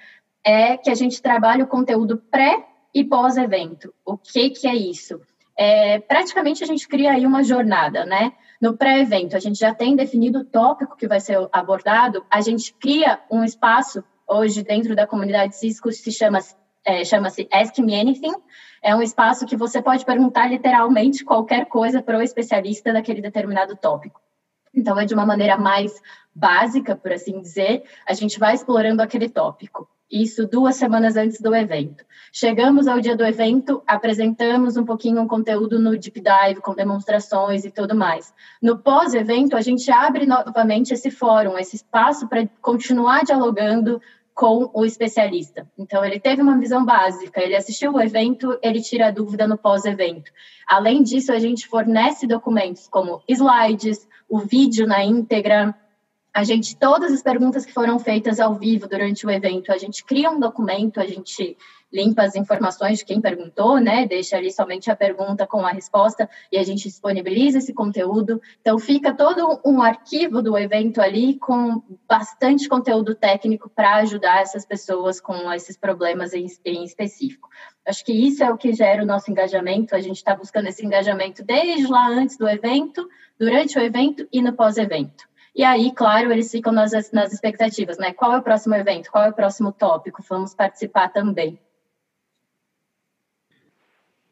é 0.43 0.77
que 0.77 0.89
a 0.89 0.95
gente 0.95 1.21
trabalha 1.21 1.65
o 1.65 1.67
conteúdo 1.67 2.17
pré 2.31 2.65
e 2.93 3.03
pós-evento. 3.03 3.93
O 4.05 4.17
que, 4.17 4.49
que 4.51 4.65
é 4.65 4.73
isso? 4.73 5.19
É, 5.57 5.99
praticamente 5.99 6.63
a 6.63 6.67
gente 6.67 6.87
cria 6.87 7.11
aí 7.11 7.25
uma 7.25 7.43
jornada, 7.43 8.05
né? 8.05 8.31
No 8.61 8.77
pré-evento, 8.77 9.35
a 9.35 9.39
gente 9.39 9.59
já 9.59 9.75
tem 9.75 9.95
definido 9.95 10.39
o 10.39 10.45
tópico 10.45 10.95
que 10.95 11.07
vai 11.07 11.19
ser 11.19 11.37
abordado, 11.51 12.25
a 12.31 12.39
gente 12.39 12.73
cria 12.73 13.19
um 13.29 13.43
espaço, 13.43 14.03
hoje 14.25 14.63
dentro 14.63 14.95
da 14.95 15.05
comunidade 15.05 15.57
Cisco, 15.57 15.91
se 15.91 16.11
chama, 16.11 16.39
é, 16.85 17.03
chama-se 17.03 17.47
Ask 17.51 17.77
Me 17.79 17.99
Anything, 17.99 18.33
é 18.81 18.95
um 18.95 19.01
espaço 19.01 19.45
que 19.45 19.57
você 19.57 19.81
pode 19.81 20.05
perguntar 20.05 20.47
literalmente 20.47 21.25
qualquer 21.25 21.65
coisa 21.65 22.01
para 22.01 22.17
o 22.17 22.21
especialista 22.21 22.93
daquele 22.93 23.21
determinado 23.21 23.75
tópico. 23.75 24.21
Então, 24.77 24.99
é 24.99 25.05
de 25.05 25.13
uma 25.15 25.25
maneira 25.25 25.57
mais 25.57 25.99
básica, 26.33 26.95
por 26.95 27.11
assim 27.11 27.41
dizer, 27.41 27.83
a 28.07 28.13
gente 28.13 28.37
vai 28.37 28.53
explorando 28.53 29.01
aquele 29.01 29.27
tópico. 29.27 29.89
Isso 30.09 30.47
duas 30.47 30.75
semanas 30.75 31.17
antes 31.17 31.41
do 31.41 31.53
evento. 31.53 32.05
Chegamos 32.31 32.87
ao 32.87 33.01
dia 33.01 33.15
do 33.15 33.25
evento, 33.25 33.83
apresentamos 33.85 34.77
um 34.77 34.85
pouquinho 34.85 35.19
um 35.19 35.27
conteúdo 35.27 35.79
no 35.79 35.97
Deep 35.97 36.21
Dive, 36.21 36.61
com 36.61 36.73
demonstrações 36.73 37.65
e 37.65 37.71
tudo 37.71 37.93
mais. 37.93 38.33
No 38.61 38.77
pós-evento, 38.77 39.57
a 39.57 39.61
gente 39.61 39.91
abre 39.91 40.25
novamente 40.25 40.93
esse 40.93 41.11
fórum, 41.11 41.57
esse 41.57 41.75
espaço 41.75 42.27
para 42.29 42.47
continuar 42.61 43.25
dialogando 43.25 43.99
com 44.37 44.69
o 44.71 44.85
especialista. 44.85 45.67
Então, 45.75 46.05
ele 46.05 46.19
teve 46.19 46.43
uma 46.43 46.59
visão 46.59 46.85
básica, 46.85 47.41
ele 47.41 47.55
assistiu 47.55 47.93
o 47.93 47.99
evento, 47.99 48.55
ele 48.61 48.79
tira 48.79 49.07
a 49.07 49.11
dúvida 49.11 49.47
no 49.47 49.57
pós-evento. 49.57 50.31
Além 50.67 51.01
disso, 51.01 51.33
a 51.33 51.39
gente 51.39 51.67
fornece 51.67 52.27
documentos 52.27 52.87
como 52.87 53.23
slides, 53.27 54.07
o 54.29 54.37
vídeo 54.37 54.85
na 54.85 55.03
íntegra, 55.03 55.73
a 56.37 56.43
gente, 56.43 56.77
todas 56.77 57.11
as 57.11 57.23
perguntas 57.23 57.65
que 57.65 57.73
foram 57.73 57.97
feitas 57.97 58.39
ao 58.39 58.53
vivo 58.53 58.87
durante 58.87 59.25
o 59.25 59.31
evento, 59.31 59.71
a 59.71 59.77
gente 59.79 60.05
cria 60.05 60.29
um 60.29 60.39
documento, 60.39 60.99
a 60.99 61.07
gente 61.07 61.57
limpa 61.91 62.21
as 62.21 62.35
informações 62.35 62.99
de 62.99 63.05
quem 63.05 63.19
perguntou, 63.19 63.79
né? 63.79 64.05
Deixa 64.05 64.37
ali 64.37 64.51
somente 64.51 64.91
a 64.91 64.95
pergunta 64.95 65.47
com 65.47 65.65
a 65.65 65.71
resposta 65.71 66.29
e 66.51 66.59
a 66.59 66.63
gente 66.63 66.83
disponibiliza 66.83 67.57
esse 67.57 67.73
conteúdo. 67.73 68.39
Então 68.61 68.77
fica 68.77 69.15
todo 69.15 69.59
um 69.65 69.81
arquivo 69.81 70.39
do 70.39 70.55
evento 70.55 71.01
ali 71.01 71.39
com 71.39 71.81
bastante 72.07 72.69
conteúdo 72.69 73.15
técnico 73.15 73.67
para 73.67 73.95
ajudar 73.95 74.39
essas 74.43 74.63
pessoas 74.63 75.19
com 75.19 75.51
esses 75.51 75.75
problemas 75.75 76.35
em, 76.35 76.45
em 76.63 76.83
específico. 76.83 77.49
Acho 77.83 78.05
que 78.05 78.13
isso 78.13 78.43
é 78.43 78.53
o 78.53 78.57
que 78.57 78.73
gera 78.73 79.01
o 79.01 79.07
nosso 79.07 79.31
engajamento. 79.31 79.95
A 79.95 79.99
gente 79.99 80.17
está 80.17 80.35
buscando 80.35 80.67
esse 80.67 80.85
engajamento 80.85 81.43
desde 81.43 81.87
lá 81.87 82.07
antes 82.09 82.37
do 82.37 82.47
evento, 82.47 83.09
durante 83.39 83.79
o 83.79 83.81
evento 83.81 84.27
e 84.31 84.39
no 84.39 84.53
pós-evento. 84.53 85.25
E 85.57 85.63
aí, 85.63 85.91
claro, 85.91 86.31
eles 86.31 86.51
ficam 86.51 86.71
nas, 86.71 86.91
nas 87.11 87.33
expectativas, 87.33 87.97
né? 87.97 88.13
Qual 88.13 88.31
é 88.31 88.37
o 88.37 88.43
próximo 88.43 88.75
evento? 88.75 89.09
Qual 89.09 89.23
é 89.23 89.29
o 89.29 89.33
próximo 89.33 89.71
tópico? 89.71 90.23
Vamos 90.29 90.53
participar 90.53 91.09
também. 91.09 91.57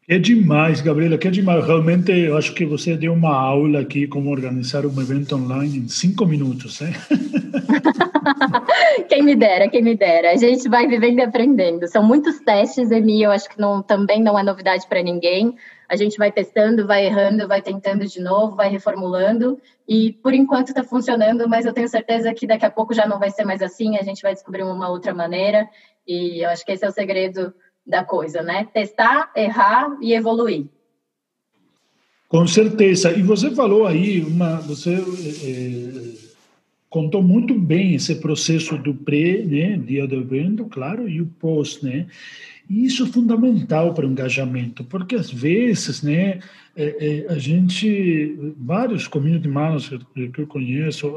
É 0.08 0.20
demais, 0.20 0.80
Gabriela, 0.80 1.18
que 1.18 1.26
é 1.26 1.30
demais. 1.32 1.66
Realmente, 1.66 2.12
eu 2.12 2.36
acho 2.36 2.54
que 2.54 2.64
você 2.64 2.96
deu 2.96 3.12
uma 3.12 3.34
aula 3.34 3.80
aqui 3.80 4.06
como 4.06 4.30
organizar 4.30 4.86
um 4.86 5.00
evento 5.00 5.34
online 5.34 5.78
em 5.78 5.88
cinco 5.88 6.24
minutos, 6.24 6.80
né? 6.80 6.92
quem 9.08 9.22
me 9.22 9.34
dera, 9.34 9.68
quem 9.68 9.82
me 9.82 9.94
dera. 9.94 10.32
A 10.32 10.36
gente 10.36 10.68
vai 10.68 10.86
vivendo 10.86 11.18
e 11.18 11.22
aprendendo. 11.22 11.86
São 11.86 12.02
muitos 12.02 12.40
testes, 12.40 12.90
Emi, 12.90 13.22
eu 13.22 13.30
acho 13.30 13.48
que 13.48 13.60
não, 13.60 13.82
também 13.82 14.22
não 14.22 14.38
é 14.38 14.42
novidade 14.42 14.86
para 14.86 15.02
ninguém. 15.02 15.56
A 15.88 15.96
gente 15.96 16.18
vai 16.18 16.32
testando, 16.32 16.86
vai 16.86 17.06
errando, 17.06 17.46
vai 17.46 17.62
tentando 17.62 18.06
de 18.06 18.20
novo, 18.20 18.56
vai 18.56 18.68
reformulando. 18.68 19.60
E 19.88 20.12
por 20.14 20.34
enquanto 20.34 20.68
está 20.68 20.82
funcionando, 20.82 21.48
mas 21.48 21.64
eu 21.64 21.72
tenho 21.72 21.88
certeza 21.88 22.34
que 22.34 22.46
daqui 22.46 22.66
a 22.66 22.70
pouco 22.70 22.92
já 22.92 23.06
não 23.06 23.18
vai 23.18 23.30
ser 23.30 23.44
mais 23.44 23.62
assim. 23.62 23.96
A 23.96 24.02
gente 24.02 24.22
vai 24.22 24.34
descobrir 24.34 24.64
uma 24.64 24.88
outra 24.88 25.14
maneira. 25.14 25.68
E 26.06 26.44
eu 26.44 26.50
acho 26.50 26.64
que 26.64 26.72
esse 26.72 26.84
é 26.84 26.88
o 26.88 26.92
segredo 26.92 27.54
da 27.86 28.04
coisa, 28.04 28.42
né? 28.42 28.66
Testar, 28.72 29.30
errar 29.36 29.96
e 30.00 30.12
evoluir. 30.12 30.66
Com 32.28 32.44
certeza. 32.46 33.12
E 33.12 33.22
você 33.22 33.52
falou 33.52 33.86
aí, 33.86 34.20
uma, 34.20 34.56
você 34.56 34.94
é, 34.94 36.25
contou 36.96 37.22
muito 37.22 37.52
bem 37.52 37.94
esse 37.94 38.14
processo 38.14 38.78
do 38.78 38.94
pré, 38.94 39.42
né, 39.44 39.76
dia 39.76 40.06
do 40.06 40.14
evento, 40.14 40.64
claro, 40.64 41.06
e 41.06 41.20
o 41.20 41.26
pós, 41.26 41.82
né? 41.82 42.06
E 42.70 42.86
isso 42.86 43.04
é 43.04 43.06
fundamental 43.06 43.92
para 43.92 44.06
o 44.06 44.10
engajamento, 44.10 44.82
porque 44.82 45.14
às 45.14 45.30
vezes, 45.30 46.02
né, 46.02 46.38
é, 46.74 47.26
é, 47.26 47.26
a 47.28 47.36
gente, 47.36 48.34
vários 48.56 49.06
community 49.06 49.46
que 50.32 50.40
eu 50.40 50.46
conheço, 50.46 51.12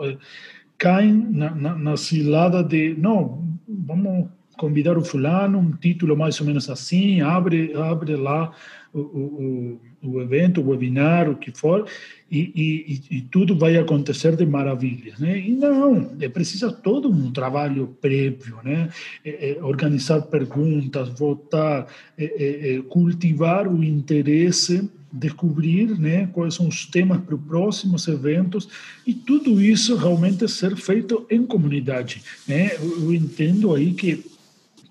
caem 0.77 1.13
na, 1.13 1.55
na, 1.55 1.75
na 1.75 1.95
cilada 1.95 2.62
de, 2.62 2.93
não, 2.98 3.41
vamos 3.65 4.27
convidar 4.57 4.98
o 4.98 5.05
fulano, 5.05 5.59
um 5.59 5.71
título 5.71 6.17
mais 6.17 6.41
ou 6.41 6.45
menos 6.45 6.69
assim, 6.69 7.21
abre, 7.21 7.74
abre 7.74 8.17
lá 8.17 8.51
o, 8.93 9.00
o, 9.00 9.79
o 10.01 10.22
evento, 10.22 10.62
o 10.62 10.69
webinar, 10.69 11.29
o 11.29 11.36
que 11.36 11.51
for, 11.51 11.88
e, 12.31 12.51
e, 12.55 13.17
e, 13.17 13.22
tudo 13.22 13.58
vai 13.58 13.75
acontecer 13.77 14.36
de 14.36 14.46
maravilhas, 14.46 15.19
né? 15.19 15.39
E 15.39 15.51
não, 15.51 16.15
é 16.19 16.29
preciso 16.29 16.72
todo 16.72 17.10
um 17.10 17.31
trabalho 17.31 17.96
prévio, 18.00 18.58
né? 18.63 18.89
É, 19.25 19.51
é, 19.51 19.63
organizar 19.63 20.22
perguntas, 20.24 21.10
votar, 21.10 21.88
é, 22.17 22.24
é, 22.24 22.75
é 22.75 22.81
cultivar 22.84 23.67
o 23.67 23.84
interesse 23.84 24.89
descobrir 25.12 26.00
né, 26.00 26.27
quais 26.27 26.53
são 26.53 26.67
os 26.67 26.86
temas 26.86 27.19
para 27.22 27.34
os 27.34 27.41
próximos 27.41 28.08
eventos 28.08 28.69
e 29.05 29.13
tudo 29.13 29.60
isso 29.60 29.96
realmente 29.96 30.48
ser 30.48 30.75
feito 30.75 31.25
em 31.31 31.46
comunidade. 31.46 32.22
Né? 32.48 32.75
Eu, 32.75 33.05
eu 33.05 33.13
entendo 33.13 33.74
aí 33.74 33.93
que 33.93 34.24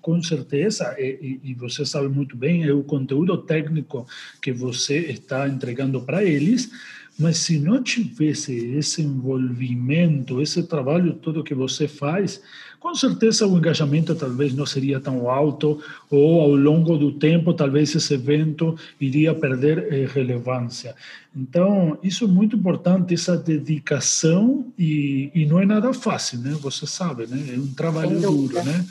com 0.09 0.23
certeza, 0.23 0.95
e, 0.97 1.39
e, 1.43 1.53
você 1.53 1.85
sabe 1.85 2.07
muito 2.07 2.35
bem, 2.35 2.63
é 2.63 2.73
o 2.73 2.81
conteúdo 2.81 3.37
técnico 3.37 4.07
que 4.41 4.51
você 4.51 4.97
está 4.97 5.47
entregando 5.47 6.01
para 6.01 6.23
eles, 6.23 6.71
mas 7.19 7.37
se 7.37 7.59
não 7.59 7.83
tivesse 7.83 8.55
esse 8.75 9.03
envolvimento, 9.03 10.41
esse 10.41 10.63
trabalho 10.63 11.13
todo 11.13 11.43
que 11.43 11.53
você 11.53 11.87
faz, 11.87 12.41
com 12.79 12.95
certeza 12.95 13.45
o 13.45 13.55
engajamento 13.55 14.15
talvez 14.15 14.51
não 14.55 14.65
seria 14.65 14.99
tão 14.99 15.29
alto, 15.29 15.79
ou 16.09 16.41
ao 16.41 16.55
longo 16.55 16.97
do 16.97 17.11
tempo, 17.11 17.53
talvez 17.53 17.93
esse 17.93 18.15
evento 18.15 18.75
iria 18.99 19.35
perder 19.35 19.93
eh, 19.93 20.07
relevância. 20.11 20.95
Então, 21.35 21.99
isso 22.01 22.23
é 22.23 22.27
muito 22.27 22.55
importante, 22.55 23.13
essa 23.13 23.37
dedicação, 23.37 24.73
e, 24.75 25.29
e 25.35 25.45
não 25.45 25.59
é 25.59 25.67
nada 25.67 25.93
fácil, 25.93 26.39
né? 26.39 26.57
Você 26.61 26.87
sabe, 26.87 27.27
né? 27.27 27.53
É 27.53 27.59
um 27.59 27.71
trabalho 27.75 28.19
duro, 28.19 28.55
né? 28.63 28.83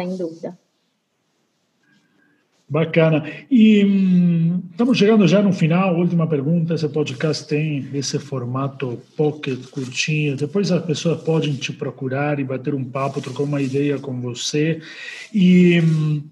Sem 0.00 0.16
dúvida. 0.16 0.58
Bacana. 2.66 3.28
E 3.50 3.84
hum, 3.84 4.62
estamos 4.70 4.96
chegando 4.96 5.26
já 5.26 5.42
no 5.42 5.52
final. 5.52 5.98
Última 5.98 6.26
pergunta: 6.26 6.74
esse 6.74 6.88
podcast 6.88 7.46
tem 7.46 7.88
esse 7.92 8.18
formato 8.18 8.98
pocket, 9.16 9.66
curtinho. 9.70 10.36
Depois 10.36 10.70
as 10.70 10.84
pessoas 10.84 11.20
podem 11.22 11.54
te 11.54 11.72
procurar 11.72 12.38
e 12.38 12.44
bater 12.44 12.74
um 12.74 12.84
papo, 12.84 13.20
trocar 13.20 13.42
uma 13.42 13.60
ideia 13.60 13.98
com 13.98 14.20
você. 14.20 14.80
E 15.34 15.80
hum, 15.80 16.22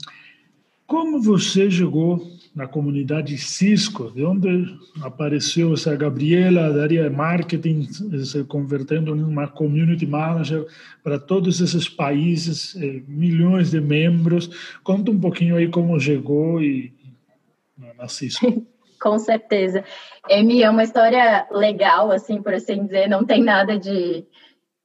como 0.86 1.20
você 1.20 1.70
chegou 1.70 2.37
na 2.58 2.66
comunidade 2.66 3.38
Cisco, 3.38 4.10
de 4.10 4.24
onde 4.24 4.76
apareceu 5.00 5.74
essa 5.74 5.94
Gabriela 5.94 6.72
da 6.72 6.82
área 6.82 7.08
marketing 7.08 7.84
se 8.24 8.42
convertendo 8.42 9.14
em 9.14 9.22
uma 9.22 9.46
community 9.46 10.04
manager 10.04 10.66
para 11.04 11.20
todos 11.20 11.60
esses 11.60 11.88
países, 11.88 12.74
eh, 12.74 13.00
milhões 13.06 13.70
de 13.70 13.80
membros. 13.80 14.50
Conta 14.82 15.12
um 15.12 15.20
pouquinho 15.20 15.54
aí 15.54 15.68
como 15.68 16.00
chegou 16.00 16.60
e 16.60 16.92
na 17.96 18.08
Cisco. 18.08 18.66
Com 19.00 19.16
certeza. 19.20 19.84
Emi, 20.28 20.60
é 20.60 20.68
uma 20.68 20.82
história 20.82 21.46
legal, 21.52 22.10
assim, 22.10 22.42
por 22.42 22.52
assim 22.52 22.84
dizer, 22.84 23.08
não 23.08 23.24
tem 23.24 23.40
nada 23.40 23.78
de 23.78 24.26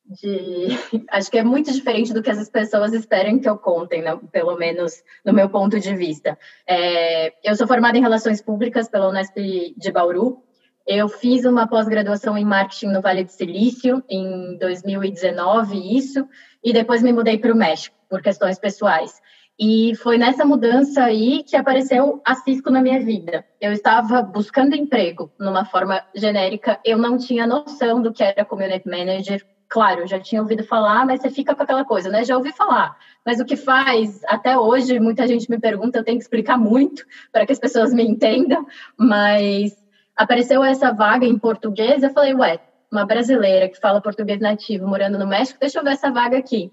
de. 0.05 0.67
Acho 1.09 1.31
que 1.31 1.37
é 1.37 1.43
muito 1.43 1.71
diferente 1.71 2.13
do 2.13 2.21
que 2.21 2.29
as 2.29 2.49
pessoas 2.49 2.93
esperam 2.93 3.39
que 3.39 3.47
eu 3.47 3.57
contem, 3.57 4.01
né? 4.01 4.17
pelo 4.31 4.55
menos 4.57 5.03
no 5.25 5.33
meu 5.33 5.49
ponto 5.49 5.79
de 5.79 5.95
vista. 5.95 6.37
É, 6.67 7.33
eu 7.43 7.55
sou 7.55 7.67
formada 7.67 7.97
em 7.97 8.01
Relações 8.01 8.41
Públicas 8.41 8.89
pela 8.89 9.09
Unesp 9.09 9.35
de 9.77 9.91
Bauru. 9.91 10.43
Eu 10.85 11.07
fiz 11.07 11.45
uma 11.45 11.65
pós-graduação 11.65 12.37
em 12.37 12.43
marketing 12.43 12.87
no 12.87 13.01
Vale 13.01 13.23
do 13.23 13.31
Silício 13.31 14.03
em 14.09 14.57
2019, 14.57 15.97
isso, 15.97 16.27
e 16.61 16.73
depois 16.73 17.01
me 17.01 17.13
mudei 17.13 17.37
para 17.37 17.53
o 17.53 17.57
México 17.57 17.95
por 18.09 18.21
questões 18.21 18.59
pessoais. 18.59 19.21
E 19.57 19.95
foi 19.95 20.17
nessa 20.17 20.43
mudança 20.43 21.03
aí 21.03 21.43
que 21.43 21.55
apareceu 21.55 22.21
a 22.25 22.35
Cisco 22.35 22.71
na 22.71 22.81
minha 22.81 22.99
vida. 22.99 23.45
Eu 23.61 23.71
estava 23.71 24.21
buscando 24.21 24.75
emprego 24.75 25.31
numa 25.39 25.63
forma 25.63 26.03
genérica, 26.13 26.79
eu 26.83 26.97
não 26.97 27.17
tinha 27.17 27.45
noção 27.45 28.01
do 28.01 28.11
que 28.11 28.23
era 28.23 28.43
community 28.43 28.89
manager, 28.89 29.45
claro, 29.73 30.01
eu 30.01 30.07
já 30.07 30.19
tinha 30.19 30.39
ouvido 30.39 30.63
falar, 30.63 31.03
mas 31.03 31.19
você 31.19 31.31
fica 31.31 31.55
com 31.55 31.63
aquela 31.63 31.83
coisa, 31.83 32.07
né? 32.07 32.23
Já 32.23 32.37
ouvi 32.37 32.51
falar. 32.51 32.95
Mas 33.25 33.39
o 33.39 33.45
que 33.45 33.55
faz, 33.55 34.23
até 34.25 34.55
hoje, 34.55 34.99
muita 34.99 35.25
gente 35.25 35.49
me 35.49 35.59
pergunta, 35.59 35.97
eu 35.97 36.03
tenho 36.03 36.19
que 36.19 36.23
explicar 36.23 36.59
muito 36.59 37.03
para 37.31 37.43
que 37.43 37.51
as 37.51 37.57
pessoas 37.57 37.91
me 37.91 38.03
entendam, 38.03 38.67
mas 38.95 39.75
apareceu 40.15 40.63
essa 40.63 40.91
vaga 40.91 41.25
em 41.25 41.39
português, 41.39 42.03
eu 42.03 42.11
falei, 42.11 42.35
ué, 42.35 42.59
uma 42.91 43.03
brasileira 43.03 43.67
que 43.67 43.79
fala 43.79 43.99
português 43.99 44.39
nativo 44.39 44.87
morando 44.87 45.17
no 45.17 45.25
México, 45.25 45.59
deixa 45.59 45.79
eu 45.79 45.83
ver 45.83 45.93
essa 45.93 46.11
vaga 46.11 46.37
aqui. 46.37 46.71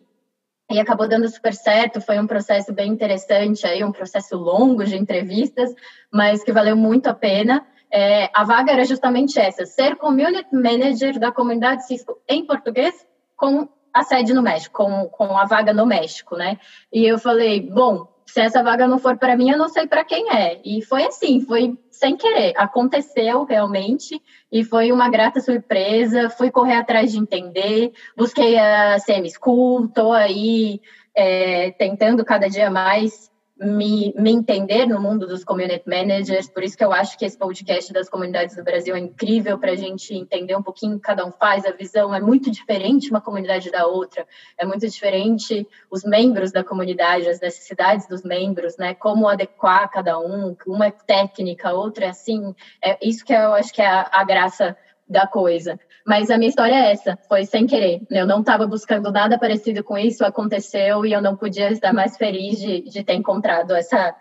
E 0.71 0.79
acabou 0.79 1.09
dando 1.09 1.27
super 1.27 1.55
certo, 1.55 2.03
foi 2.03 2.21
um 2.21 2.27
processo 2.27 2.71
bem 2.71 2.93
interessante, 2.93 3.67
aí 3.67 3.83
um 3.83 3.93
processo 3.93 4.37
longo 4.37 4.85
de 4.85 4.99
entrevistas, 4.99 5.75
mas 6.13 6.45
que 6.45 6.53
valeu 6.53 6.77
muito 6.77 7.07
a 7.07 7.15
pena. 7.15 7.67
É, 7.93 8.31
a 8.33 8.45
vaga 8.45 8.73
era 8.73 8.85
justamente 8.85 9.39
essa: 9.39 9.67
ser 9.67 9.97
community 9.97 10.55
manager 10.55 11.19
da 11.19 11.33
comunidade 11.33 11.87
Cisco 11.87 12.19
em 12.29 12.45
português 12.45 12.95
com 13.37 13.69
a 13.93 14.03
sede 14.05 14.33
no 14.33 14.43
México, 14.43 14.85
com, 14.85 15.09
com 15.09 15.37
a 15.37 15.45
vaga 15.45 15.73
no 15.73 15.87
México, 15.87 16.37
né? 16.37 16.59
E 16.93 17.05
eu 17.05 17.19
falei, 17.19 17.61
bom, 17.61 18.07
se 18.25 18.41
essa 18.41 18.63
vaga 18.63 18.87
não 18.87 18.99
for 18.99 19.19
para 19.19 19.37
mim, 19.37 19.51
eu 19.51 19.59
não 19.59 19.69
sei 19.69 19.87
para 19.87 20.05
quem 20.05 20.31
é. 20.31 20.61
E 20.65 20.83
foi 20.83 21.05
assim, 21.05 21.41
foi 21.41 21.77
sem 21.91 22.17
querer, 22.17 22.55
aconteceu 22.57 23.45
realmente 23.45 24.21
e 24.53 24.63
foi 24.65 24.93
uma 24.93 25.09
grata 25.09 25.41
surpresa. 25.41 26.31
Fui 26.31 26.51
correr 26.51 26.77
atrás 26.77 27.11
de 27.11 27.19
entender, 27.19 27.93
busquei 28.17 28.57
a 28.57 28.99
CM 29.05 29.29
School, 29.31 29.87
estou 29.87 30.13
aí 30.13 30.81
é, 31.15 31.73
tentando 31.73 32.25
cada 32.25 32.49
dia 32.49 32.71
mais 32.71 33.30
me, 33.61 34.15
me 34.17 34.33
entender 34.33 34.87
no 34.87 35.01
mundo 35.01 35.27
dos 35.27 35.45
community 35.45 35.87
managers, 35.87 36.49
por 36.49 36.63
isso 36.63 36.77
que 36.79 36.85
eu 36.85 36.93
acho 36.93 37.19
que 37.19 37.27
esse 37.27 37.37
podcast 37.37 37.93
das 37.93 38.09
comunidades 38.09 38.57
do 38.57 38.65
Brasil 38.65 38.97
é 38.97 38.99
incrível 38.99 39.59
para 39.59 39.73
a 39.73 39.77
gente 39.77 40.15
entender 40.15 40.57
um 40.57 40.63
pouquinho 40.63 40.97
o 40.97 40.97
que 40.97 41.03
cada 41.03 41.27
um 41.27 41.31
faz, 41.31 41.67
a 41.67 41.71
visão 41.71 42.15
é 42.15 42.21
muito 42.21 42.51
diferente 42.51 43.11
uma 43.11 43.21
comunidade 43.21 43.71
da 43.71 43.87
outra, 43.87 44.27
é 44.57 44.65
muito 44.65 44.89
diferente 44.89 45.69
os 45.91 46.03
membros 46.05 46.51
da 46.51 46.65
comunidade, 46.65 47.29
as 47.29 47.39
necessidades 47.39 48.09
dos 48.09 48.23
membros, 48.23 48.79
né, 48.79 48.95
como 48.95 49.29
adequar 49.29 49.91
cada 49.91 50.19
um, 50.19 50.57
uma 50.67 50.87
é 50.87 50.91
técnica, 50.91 51.75
outra 51.75 52.07
é 52.07 52.09
assim, 52.09 52.55
é 52.83 52.97
isso 53.07 53.25
que 53.25 53.33
eu 53.35 53.53
acho 53.53 53.73
que 53.75 53.83
é 53.83 53.87
a, 53.87 54.09
a 54.11 54.25
graça 54.25 54.75
da 55.11 55.27
coisa. 55.27 55.79
Mas 56.07 56.31
a 56.31 56.39
minha 56.39 56.49
história 56.49 56.75
é 56.75 56.93
essa, 56.93 57.19
foi 57.29 57.45
sem 57.45 57.67
querer. 57.67 58.01
Eu 58.09 58.27
não 58.27 58.41
estava 58.41 58.67
buscando 58.67 59.11
nada 59.11 59.39
parecido 59.39 59.83
com 59.83 59.99
isso, 59.99 60.25
aconteceu 60.25 61.05
e 61.05 61.13
eu 61.13 61.21
não 61.21 61.37
podia 61.37 61.71
estar 61.71 61.93
mais 61.93 62.17
feliz 62.17 62.59
de, 62.61 62.83
de 62.83 63.03
ter 63.03 63.15
encontrado 63.15 63.75
essa, 63.75 64.15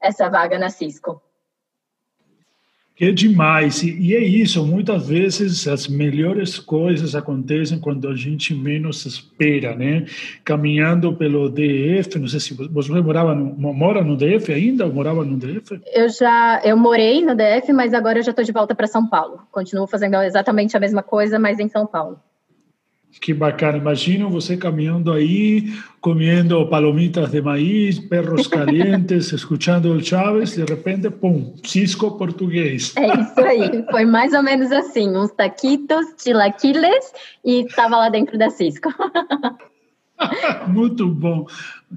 essa 0.00 0.30
vaga 0.30 0.58
na 0.58 0.70
Cisco. 0.70 1.20
É 2.98 3.10
demais. 3.10 3.82
E, 3.82 3.94
e, 3.94 4.14
é 4.14 4.20
isso, 4.20 4.64
muitas 4.64 5.06
vezes 5.06 5.68
as 5.68 5.86
melhores 5.86 6.58
coisas 6.58 7.14
acontecem 7.14 7.78
quando 7.78 8.08
a 8.08 8.14
gente 8.14 8.54
menos 8.54 9.04
espera, 9.04 9.76
né? 9.76 10.06
Caminhando 10.42 11.14
pelo 11.14 11.50
DF, 11.50 12.18
não 12.18 12.26
sei 12.26 12.40
se 12.40 12.54
você 12.54 12.90
morava 13.02 13.34
no, 13.34 13.54
mora 13.74 14.02
no 14.02 14.16
DF 14.16 14.50
ainda 14.50 14.86
ou 14.86 14.92
morava 14.92 15.24
no 15.24 15.36
DF? 15.36 15.78
Eu 15.92 16.08
já, 16.08 16.62
eu 16.64 16.76
morei 16.76 17.22
no 17.22 17.34
DF, 17.34 17.70
mas 17.74 17.92
agora 17.92 18.18
eu 18.18 18.22
já 18.22 18.30
estou 18.30 18.44
de 18.44 18.52
volta 18.52 18.74
para 18.74 18.86
São 18.86 19.06
Paulo. 19.06 19.42
Continuo 19.52 19.86
fazendo 19.86 20.16
exatamente 20.22 20.74
a 20.74 20.80
mesma 20.80 21.02
coisa, 21.02 21.38
mas 21.38 21.58
em 21.58 21.68
São 21.68 21.86
Paulo. 21.86 22.18
Que 23.20 23.32
bacana. 23.32 23.78
Imagina 23.78 24.28
você 24.28 24.56
caminhando 24.56 25.12
aí, 25.12 25.72
comendo 26.00 26.66
palomitas 26.68 27.30
de 27.30 27.40
maíz, 27.40 27.98
perros 27.98 28.46
calientes, 28.46 29.32
escutando 29.34 29.92
o 29.92 30.04
Chaves, 30.04 30.54
de 30.54 30.64
repente, 30.64 31.10
pum, 31.10 31.54
Cisco 31.64 32.16
português. 32.18 32.94
É 32.96 33.06
isso 33.06 33.40
aí. 33.40 33.84
Foi 33.90 34.04
mais 34.04 34.32
ou 34.32 34.42
menos 34.42 34.70
assim, 34.70 35.08
uns 35.16 35.32
taquitos, 35.32 36.06
chilaquiles 36.18 37.12
e 37.44 37.62
estava 37.62 37.96
lá 37.96 38.08
dentro 38.08 38.38
da 38.38 38.50
Cisco. 38.50 38.92
Muito 40.68 41.08
bom. 41.08 41.46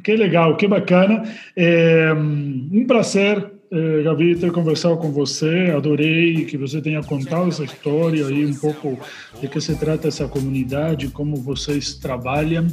Que 0.04 0.16
legal, 0.16 0.56
que 0.58 0.68
bacana. 0.68 1.24
É 1.56 2.14
um 2.14 2.86
prazer 2.88 3.59
Gabi, 4.04 4.36
ter 4.36 4.52
conversado 4.52 4.98
com 4.98 5.12
você, 5.12 5.72
adorei 5.76 6.44
que 6.46 6.58
você 6.58 6.82
tenha 6.82 7.04
contado 7.04 7.50
essa 7.50 7.64
história 7.64 8.26
aí, 8.26 8.44
um 8.44 8.56
pouco 8.56 8.98
de 9.40 9.48
que 9.48 9.62
se 9.62 9.76
trata 9.76 10.08
essa 10.08 10.28
comunidade, 10.28 11.10
como 11.10 11.36
vocês 11.36 11.94
trabalham. 11.94 12.66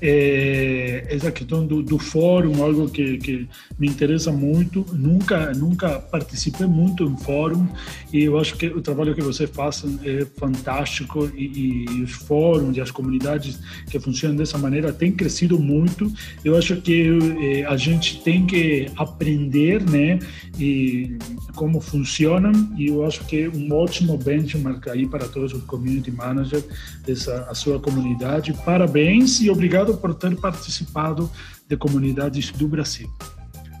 É, 0.00 1.06
essa 1.10 1.32
questão 1.32 1.66
do, 1.66 1.82
do 1.82 1.98
fórum, 1.98 2.62
algo 2.62 2.88
que, 2.88 3.18
que 3.18 3.48
me 3.76 3.88
interessa 3.88 4.30
muito. 4.30 4.86
Nunca, 4.92 5.52
nunca 5.52 5.98
participei 5.98 6.68
muito 6.68 7.02
em 7.02 7.16
fórum 7.16 7.66
e 8.12 8.22
eu 8.22 8.38
acho 8.38 8.56
que 8.56 8.66
o 8.66 8.80
trabalho 8.80 9.12
que 9.12 9.22
você 9.22 9.48
faz 9.48 9.84
é 10.04 10.24
fantástico 10.36 11.28
e, 11.36 11.84
e 11.88 12.02
os 12.02 12.12
fóruns 12.12 12.76
e 12.76 12.80
as 12.80 12.92
comunidades 12.92 13.58
que 13.90 13.98
funcionam 13.98 14.36
dessa 14.36 14.56
maneira 14.56 14.92
têm 14.92 15.10
crescido 15.10 15.58
muito. 15.58 16.12
Eu 16.44 16.56
acho 16.56 16.76
que 16.76 17.08
é, 17.40 17.64
a 17.64 17.76
gente 17.76 18.22
tem 18.22 18.46
que 18.46 18.86
aprender, 18.96 19.82
né? 19.82 20.20
E 20.58 21.18
como 21.54 21.80
funcionam 21.80 22.52
e 22.76 22.88
eu 22.88 23.04
acho 23.04 23.24
que 23.24 23.42
é 23.42 23.48
um 23.48 23.72
ótimo 23.72 24.16
benchmark 24.16 24.88
aí 24.88 25.06
para 25.06 25.28
todos 25.28 25.52
os 25.52 25.62
community 25.64 26.10
managers 26.10 26.64
dessa 27.04 27.46
a 27.50 27.54
sua 27.54 27.80
comunidade. 27.80 28.52
Parabéns 28.64 29.40
e 29.40 29.50
obrigado 29.50 29.96
por 29.96 30.14
ter 30.14 30.36
participado 30.36 31.30
de 31.68 31.76
comunidades 31.76 32.50
do 32.52 32.68
Brasil. 32.68 33.08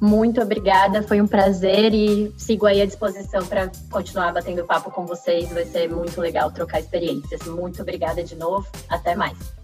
Muito 0.00 0.40
obrigada, 0.40 1.02
foi 1.02 1.20
um 1.20 1.26
prazer 1.26 1.94
e 1.94 2.32
sigo 2.36 2.66
aí 2.66 2.82
à 2.82 2.86
disposição 2.86 3.46
para 3.46 3.70
continuar 3.90 4.32
batendo 4.32 4.64
papo 4.64 4.90
com 4.90 5.06
vocês. 5.06 5.50
Vai 5.50 5.64
ser 5.64 5.88
muito 5.88 6.20
legal 6.20 6.50
trocar 6.50 6.80
experiências. 6.80 7.46
Muito 7.46 7.80
obrigada 7.80 8.22
de 8.22 8.34
novo. 8.34 8.66
Até 8.88 9.14
mais. 9.14 9.63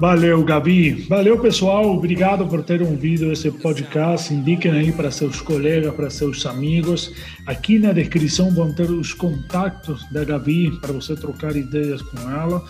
Valeu, 0.00 0.42
Gabi. 0.42 0.92
Valeu, 1.10 1.38
pessoal. 1.38 1.94
Obrigado 1.94 2.46
por 2.46 2.62
ter 2.62 2.80
ouvido 2.80 3.30
esse 3.30 3.50
podcast. 3.50 4.32
Indiquem 4.32 4.70
aí 4.70 4.90
para 4.90 5.10
seus 5.10 5.42
colegas, 5.42 5.92
para 5.94 6.08
seus 6.08 6.46
amigos. 6.46 7.12
Aqui 7.44 7.78
na 7.78 7.92
descrição 7.92 8.50
vão 8.50 8.72
ter 8.72 8.90
os 8.90 9.12
contatos 9.12 10.10
da 10.10 10.24
Gabi 10.24 10.70
para 10.80 10.94
você 10.94 11.14
trocar 11.14 11.54
ideias 11.54 12.00
com 12.00 12.18
ela. 12.30 12.64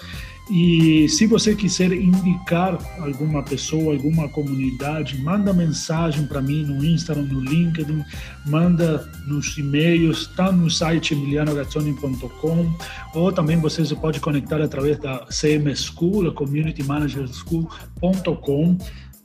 E 0.51 1.09
se 1.09 1.27
você 1.27 1.55
quiser 1.55 1.93
indicar 1.93 2.77
alguma 3.01 3.41
pessoa, 3.41 3.95
alguma 3.95 4.29
comunidade, 4.29 5.17
manda 5.23 5.53
mensagem 5.53 6.27
para 6.27 6.43
mim 6.43 6.65
no 6.65 6.85
Instagram, 6.85 7.23
no 7.23 7.41
LinkedIn, 7.41 8.05
manda 8.47 9.09
nos 9.29 9.57
e-mails, 9.57 10.23
está 10.23 10.51
no 10.51 10.69
site 10.69 11.15
emilianogazzoni.com 11.15 12.75
ou 13.15 13.31
também 13.31 13.61
você 13.61 13.83
pode 13.95 14.19
conectar 14.19 14.61
através 14.61 14.99
da 14.99 15.25
CM 15.27 15.73
School, 15.77 16.29
a 16.29 16.33
Community 16.33 16.83
Manager 16.83 17.29
School.com 17.29 18.77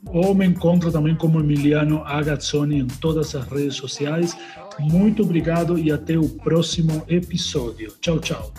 ou 0.06 0.32
me 0.32 0.46
encontra 0.46 0.92
também 0.92 1.16
como 1.16 1.40
Emiliano 1.40 2.04
Agazzoni 2.04 2.78
em 2.78 2.86
todas 2.86 3.34
as 3.34 3.44
redes 3.48 3.74
sociais. 3.74 4.36
Muito 4.78 5.24
obrigado 5.24 5.76
e 5.76 5.90
até 5.90 6.16
o 6.16 6.28
próximo 6.28 7.02
episódio. 7.08 7.92
Tchau, 8.00 8.20
tchau. 8.20 8.52